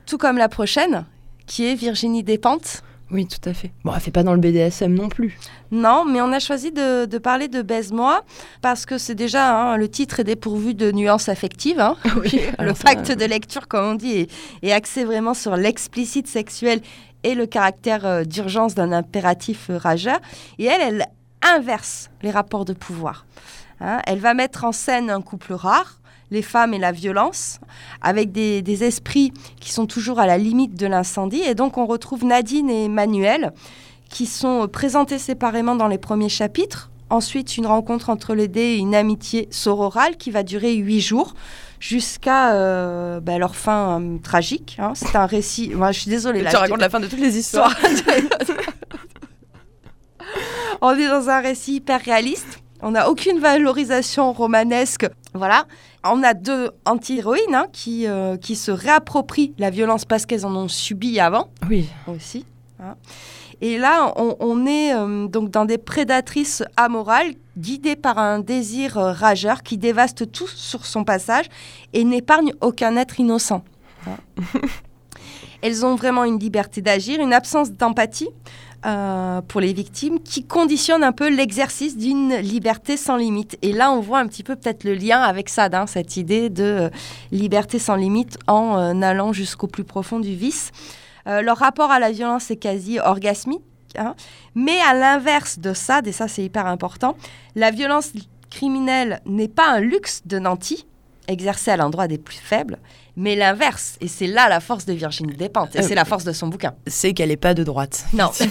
[0.06, 1.06] tout comme la prochaine,
[1.46, 2.84] qui est Virginie Despentes.
[3.12, 3.72] oui, tout à fait.
[3.86, 5.38] Bon, elle fait pas dans le BDSM non plus.
[5.72, 8.22] Non, mais on a choisi de, de parler de Baise-moi
[8.62, 11.80] parce que c'est déjà, hein, le titre est dépourvu de nuances affectives.
[11.80, 11.96] hein.
[12.22, 14.32] Oui, le ça, pacte de lecture, comme on dit, est,
[14.62, 16.82] est axé vraiment sur l'explicite sexuel
[17.24, 20.20] et le caractère euh, d'urgence d'un impératif euh, rageur.
[20.60, 21.06] Et elle, elle
[21.56, 23.26] inverse les rapports de pouvoir.
[23.80, 26.00] Hein, elle va mettre en scène un couple rare,
[26.32, 27.60] les femmes et la violence,
[28.02, 31.42] avec des, des esprits qui sont toujours à la limite de l'incendie.
[31.42, 33.54] Et donc on retrouve Nadine et Manuel
[34.10, 36.90] qui sont présentés séparément dans les premiers chapitres.
[37.10, 41.36] Ensuite, une rencontre entre les dés et une amitié sororale qui va durer huit jours
[41.80, 44.76] jusqu'à euh, bah, leur fin euh, tragique.
[44.80, 44.92] hein.
[44.96, 45.70] C'est un récit.
[45.74, 46.42] Moi, je suis désolée.
[46.42, 47.74] là, tu racontes te- la fin de toutes les histoires.
[50.82, 52.60] On est dans un récit hyper réaliste.
[52.82, 55.08] On n'a aucune valorisation romanesque.
[55.34, 55.66] Voilà.
[56.04, 60.56] On a deux anti-héroïnes hein, qui, euh, qui se réapproprient la violence parce qu'elles en
[60.56, 62.46] ont subi avant Oui, aussi.
[62.80, 62.96] hein.
[63.60, 68.98] Et là, on, on est euh, donc dans des prédatrices amorales guidées par un désir
[69.00, 71.46] euh, rageur qui dévaste tout sur son passage
[71.94, 73.64] et n'épargne aucun être innocent.
[74.08, 74.18] Hein.
[75.64, 78.30] Elles ont vraiment une liberté d'agir, une absence d'empathie
[78.86, 83.58] euh, pour les victimes qui conditionne un peu l'exercice d'une liberté sans limite.
[83.62, 86.50] Et là, on voit un petit peu peut-être le lien avec Sade, hein, cette idée
[86.50, 86.90] de euh,
[87.32, 90.72] liberté sans limite en euh, allant jusqu'au plus profond du vice.
[91.26, 93.62] Leur rapport à la violence est quasi orgasmique.
[93.98, 94.16] hein.
[94.56, 97.18] Mais à l'inverse de ça, et ça c'est hyper important,
[97.54, 98.14] la violence
[98.50, 100.86] criminelle n'est pas un luxe de Nanty,
[101.28, 102.78] exercé à l'endroit des plus faibles,
[103.18, 103.98] mais l'inverse.
[104.00, 105.76] Et c'est là la force de Virginie Despentes.
[105.76, 106.74] Et Euh, c'est la force de son bouquin.
[106.88, 108.06] c'est qu'elle est pas de droite.
[108.14, 108.30] Non.
[108.32, 108.46] Oh, tu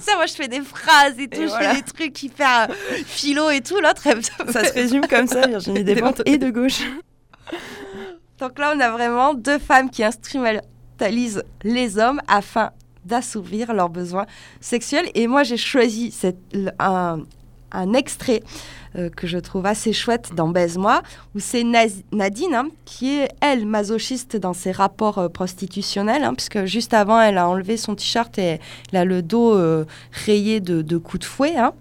[0.00, 1.74] sais, moi je fais des phrases et tout, Et je voilà.
[1.74, 2.74] fais des trucs hyper euh,
[3.06, 3.78] philo et tout.
[3.80, 4.02] L'autre,
[4.50, 6.80] Ça se résume comme ça, Virginie Despentes et de gauche.
[8.38, 12.70] Donc là, on a vraiment deux femmes qui instrumentalisent les hommes afin
[13.04, 14.26] d'assouvir leurs besoins
[14.60, 15.08] sexuels.
[15.14, 16.38] Et moi, j'ai choisi cette-
[16.78, 18.42] un extrait
[18.96, 21.02] euh, que je trouve assez chouette dans Baise-moi,
[21.34, 26.64] où c'est Nadine hein, qui est, elle, masochiste dans ses rapports euh, prostitutionnels, hein, puisque
[26.66, 28.60] juste avant, elle a enlevé son t-shirt et
[28.92, 31.56] elle a le dos euh, rayé de, coups de fouet.
[31.56, 31.72] hein.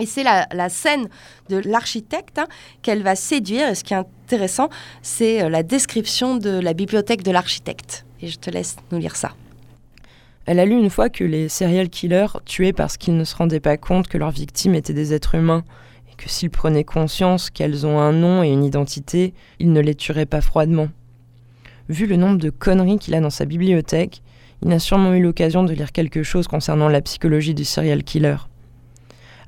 [0.00, 1.08] Et c'est la, scène
[1.48, 2.40] de l'architecte
[2.80, 3.68] qu'elle va séduire.
[3.68, 4.68] Et ce qui est intéressant,
[5.00, 8.04] c'est la description de la bibliothèque de l'architecte.
[8.20, 9.32] Et je te laisse nous lire ça.
[10.46, 13.60] Elle a lu une fois que les serial killers tuaient parce qu'ils ne se rendaient
[13.60, 15.62] pas compte que leurs victimes étaient des êtres humains
[16.22, 20.24] que s'ils prenaient conscience qu'elles ont un nom et une identité, ils ne les tueraient
[20.24, 20.88] pas froidement.
[21.88, 24.22] Vu le nombre de conneries qu'il a dans sa bibliothèque,
[24.62, 28.36] il n'a sûrement eu l'occasion de lire quelque chose concernant la psychologie du serial killer.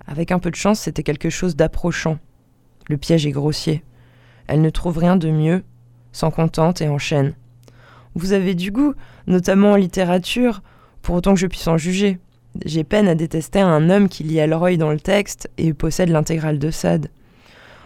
[0.08, 2.18] Avec un peu de chance, c'était quelque chose d'approchant.
[2.88, 3.84] Le piège est grossier.
[4.48, 5.62] Elle ne trouve rien de mieux,
[6.10, 7.34] s'en contente et enchaîne.
[8.16, 8.94] Vous avez du goût,
[9.28, 10.60] notamment en littérature,
[11.02, 12.18] pour autant que je puisse en juger.
[12.64, 16.61] J'ai peine à détester un homme qui lit Elroy dans le texte et possède l'intégrale
[16.61, 17.11] de Sade.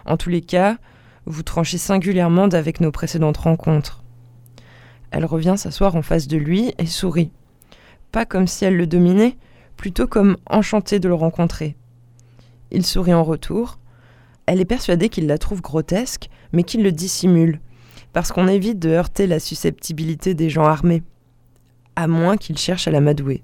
[0.04, 0.76] En tous les cas,
[1.24, 4.04] vous tranchez singulièrement d'avec nos précédentes rencontres.
[5.10, 7.30] Elle revient s'asseoir en face de lui et sourit.
[8.12, 9.38] Pas comme si elle le dominait,
[9.76, 11.74] plutôt comme enchantée de le rencontrer.
[12.70, 13.78] Il sourit en retour.
[14.44, 17.60] Elle est persuadée qu'il la trouve grotesque, mais qu'il le dissimule,
[18.12, 21.02] parce qu'on évite de heurter la susceptibilité des gens armés,
[21.96, 23.42] à moins qu'il cherche à la madouer.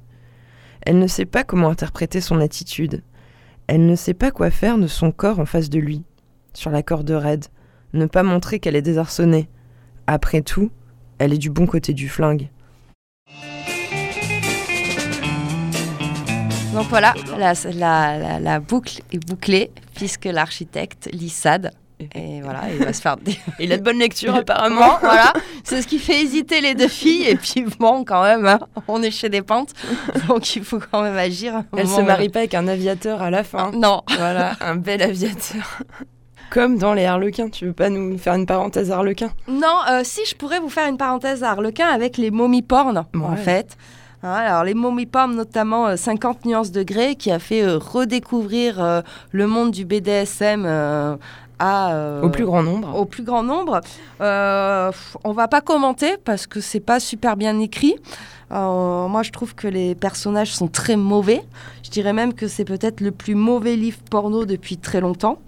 [0.86, 3.02] Elle ne sait pas comment interpréter son attitude.
[3.66, 6.04] Elle ne sait pas quoi faire de son corps en face de lui,
[6.52, 7.46] sur la corde raide,
[7.94, 9.48] ne pas montrer qu'elle est désarçonnée.
[10.06, 10.70] Après tout,
[11.18, 12.50] elle est du bon côté du flingue.
[16.74, 21.70] Donc voilà, la, boucle est bouclée puisque l'architecte lit Sade.
[22.14, 23.16] Et voilà, il va se faire.
[23.58, 24.98] Il a de bonnes lectures apparemment.
[25.00, 25.32] Voilà,
[25.62, 27.24] c'est ce qui fait hésiter les deux filles.
[27.28, 29.72] Et puis bon, quand même, hein, on est chez des pentes,
[30.28, 31.62] donc il faut quand même agir.
[31.76, 33.68] Elle se marie pas avec un aviateur à la fin.
[33.68, 33.78] autre.
[33.78, 35.80] Non, Voilà, un bel aviateur.
[36.50, 39.30] Comme dans les Harlequins, tu veux pas nous faire une parenthèse Harlequin?
[39.48, 39.66] Non.
[39.90, 43.36] euh, si je pourrais vous faire une parenthèse Harlequin avec les momies porn, en Ouais.
[43.36, 43.76] fait.
[44.22, 48.82] Hein, alors les momies porn, notamment euh, 50 nuances degrés, qui a fait euh, redécouvrir
[48.82, 49.00] euh,
[49.32, 50.64] le monde du BDSM
[51.58, 52.94] à euh, Au plus grand nombre.
[52.96, 53.80] au plus grand nombre.
[54.20, 54.90] Euh,
[55.24, 57.96] on va pas commenter parce que c'est pas super bien écrit.
[58.52, 61.42] Euh, moi, je trouve que les personnages sont très mauvais.
[61.82, 65.38] Je dirais même que c'est peut-être le plus mauvais livre porno depuis très longtemps.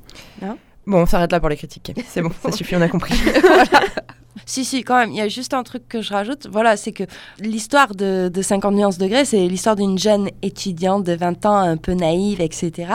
[0.86, 1.92] Bon, on s'arrête là pour les critiques.
[2.06, 3.14] C'est bon, ça suffit, on a compris.
[4.44, 6.46] Si, si, quand même, il y a juste un truc que je rajoute.
[6.50, 7.04] Voilà, c'est que
[7.40, 11.76] l'histoire de, de 50 nuances degrés, c'est l'histoire d'une jeune étudiante de 20 ans, un
[11.76, 12.92] peu naïve, etc.,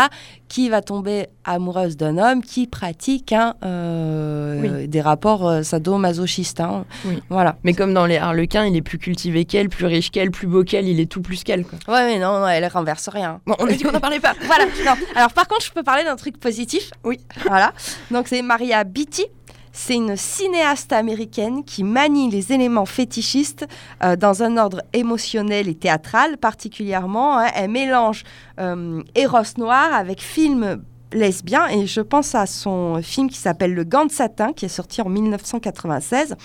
[0.47, 6.59] qui va tomber amoureuse d'un homme qui pratique hein, euh, des rapports euh, sadomasochistes.
[6.59, 6.85] hein.
[7.05, 7.21] Oui.
[7.29, 7.55] Voilà.
[7.63, 10.63] Mais comme dans les Harlequins, il est plus cultivé qu'elle, plus riche qu'elle, plus beau
[10.63, 11.63] qu'elle, il est tout plus qu'elle.
[11.65, 11.79] quoi.
[11.87, 13.39] Ouais, mais non, non, elle renverse rien.
[13.45, 14.33] Bon, on a dit qu'on n'en parlait pas.
[14.45, 14.65] voilà.
[14.85, 14.93] Non.
[15.15, 16.91] Alors, par contre, je peux parler d'un truc positif.
[17.05, 17.19] Oui.
[17.45, 17.71] Voilà.
[18.11, 19.25] Donc, c'est Maria Beatty.
[19.74, 23.67] C'est une cinéaste américaine qui manie les éléments fétichistes
[24.03, 27.38] euh, dans un ordre émotionnel et théâtral particulièrement.
[27.38, 27.47] hein.
[27.55, 28.24] Elle mélange
[28.59, 30.84] euh, Eros noir avec film
[31.14, 34.70] lesbien et je pense à son film qui s'appelle Le Gant de satin qui est
[34.70, 36.36] sorti en 1996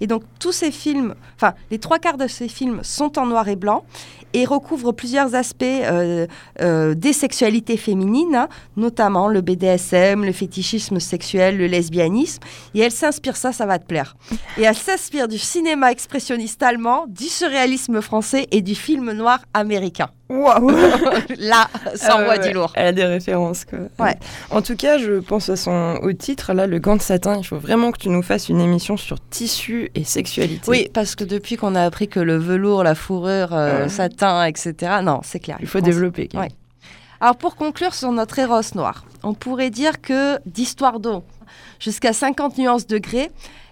[0.00, 3.48] et donc tous ces films enfin les trois quarts de ces films sont en noir
[3.48, 3.84] et blanc
[4.32, 6.26] et recouvrent plusieurs aspects euh,
[6.60, 12.42] euh, des sexualités féminines, hein, notamment le BDSM, le fétichisme sexuel, le lesbianisme.
[12.74, 14.16] Et elle s'inspire, ça, ça va te plaire.
[14.58, 20.10] Et elle s'inspire du cinéma expressionniste allemand, du surréalisme français et du film noir américain.
[20.30, 20.70] Waouh
[21.38, 22.72] Là, ça Ah envoie ouais, du lourd.
[22.76, 23.80] Elle a des références, quoi.
[23.98, 24.16] Ouais.
[24.50, 27.36] En tout cas, je pense à son au titre, là, le gant de satin.
[27.38, 30.62] Il faut vraiment que tu nous fasses une émission sur tissu et sexualité.
[30.70, 33.88] Oui, parce que depuis qu'on a appris que le velours, la fourrure, euh, Ouais.
[33.88, 35.56] satin, etc., non, c'est clair.
[35.60, 36.28] Il faut développer.
[36.34, 36.48] Ouais.
[37.20, 41.22] Alors pour conclure sur notre Eros noir, on pourrait dire que d'histoire d'eau
[41.78, 43.30] jusqu'à 50 nuances degrés,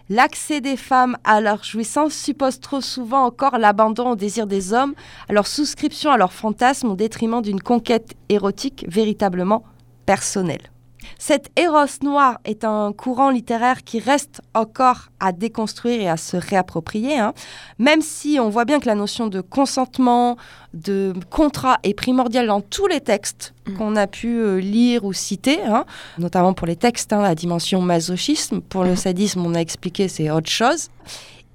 [0.09, 4.95] l'accès des femmes à leur jouissance suppose trop souvent encore l'abandon au désir des hommes,
[5.29, 9.65] à leur souscription à leurs fantasmes au détriment d'une conquête érotique véritablement
[10.07, 10.71] personnelle.
[11.19, 16.37] Cet Eros noir est un courant littéraire qui reste encore à déconstruire et à se
[16.37, 17.35] réapproprier, hein.
[17.79, 20.37] même si on voit bien que la notion de consentement,
[20.75, 23.77] de contrat est primordiale dans tous les textes Mm.
[23.77, 25.85] qu'on a pu euh, lire ou citer, hein,
[26.19, 28.61] notamment pour les textes, hein, la dimension masochisme.
[28.61, 30.89] Pour le sadisme, on a expliqué, c'est autre chose.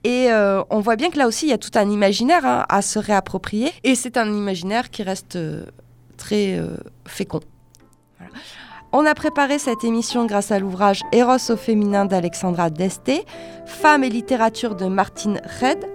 [0.03, 2.65] Et euh, on voit bien que là aussi, il y a tout un imaginaire hein,
[2.67, 3.71] à se réapproprier.
[3.83, 5.65] Et c'est un imaginaire qui reste euh,
[6.17, 6.75] très euh,
[7.05, 7.39] fécond.
[8.19, 8.33] Voilà.
[8.95, 13.25] On a préparé cette émission grâce à l'ouvrage Eros au féminin d'Alexandra Deste,
[13.65, 15.89] Femmes et littérature de Martine Red.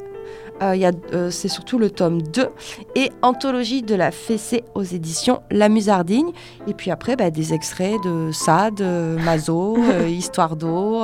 [0.61, 2.49] Euh, euh, c'est surtout le tome 2
[2.97, 6.33] et Anthologie de la fessée aux éditions La Musardine.
[6.67, 8.83] Et puis après, bah, des extraits de Sade,
[9.25, 10.99] Mazo, euh, Histoire d'eau,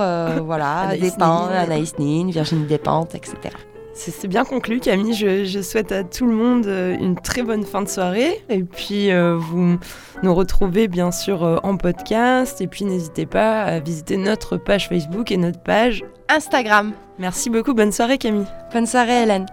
[0.45, 1.57] voilà, Anaïs Despentes, Nin.
[1.57, 3.55] Anaïs Nin, Virginie Despentes, etc.
[3.95, 5.15] C'est bien conclu, Camille.
[5.15, 8.43] Je, souhaite à tout le monde euh, une très bonne fin de soirée.
[8.51, 9.79] Et puis, euh, vous
[10.23, 12.61] nous retrouvez bien sûr euh, en podcast.
[12.61, 16.93] Et puis, n'hésitez pas à visiter notre page Facebook et notre page Instagram.
[17.19, 17.73] Merci beaucoup.
[17.73, 18.47] Bonne soirée, Camille.
[18.73, 19.47] Bonne soirée, Hélène.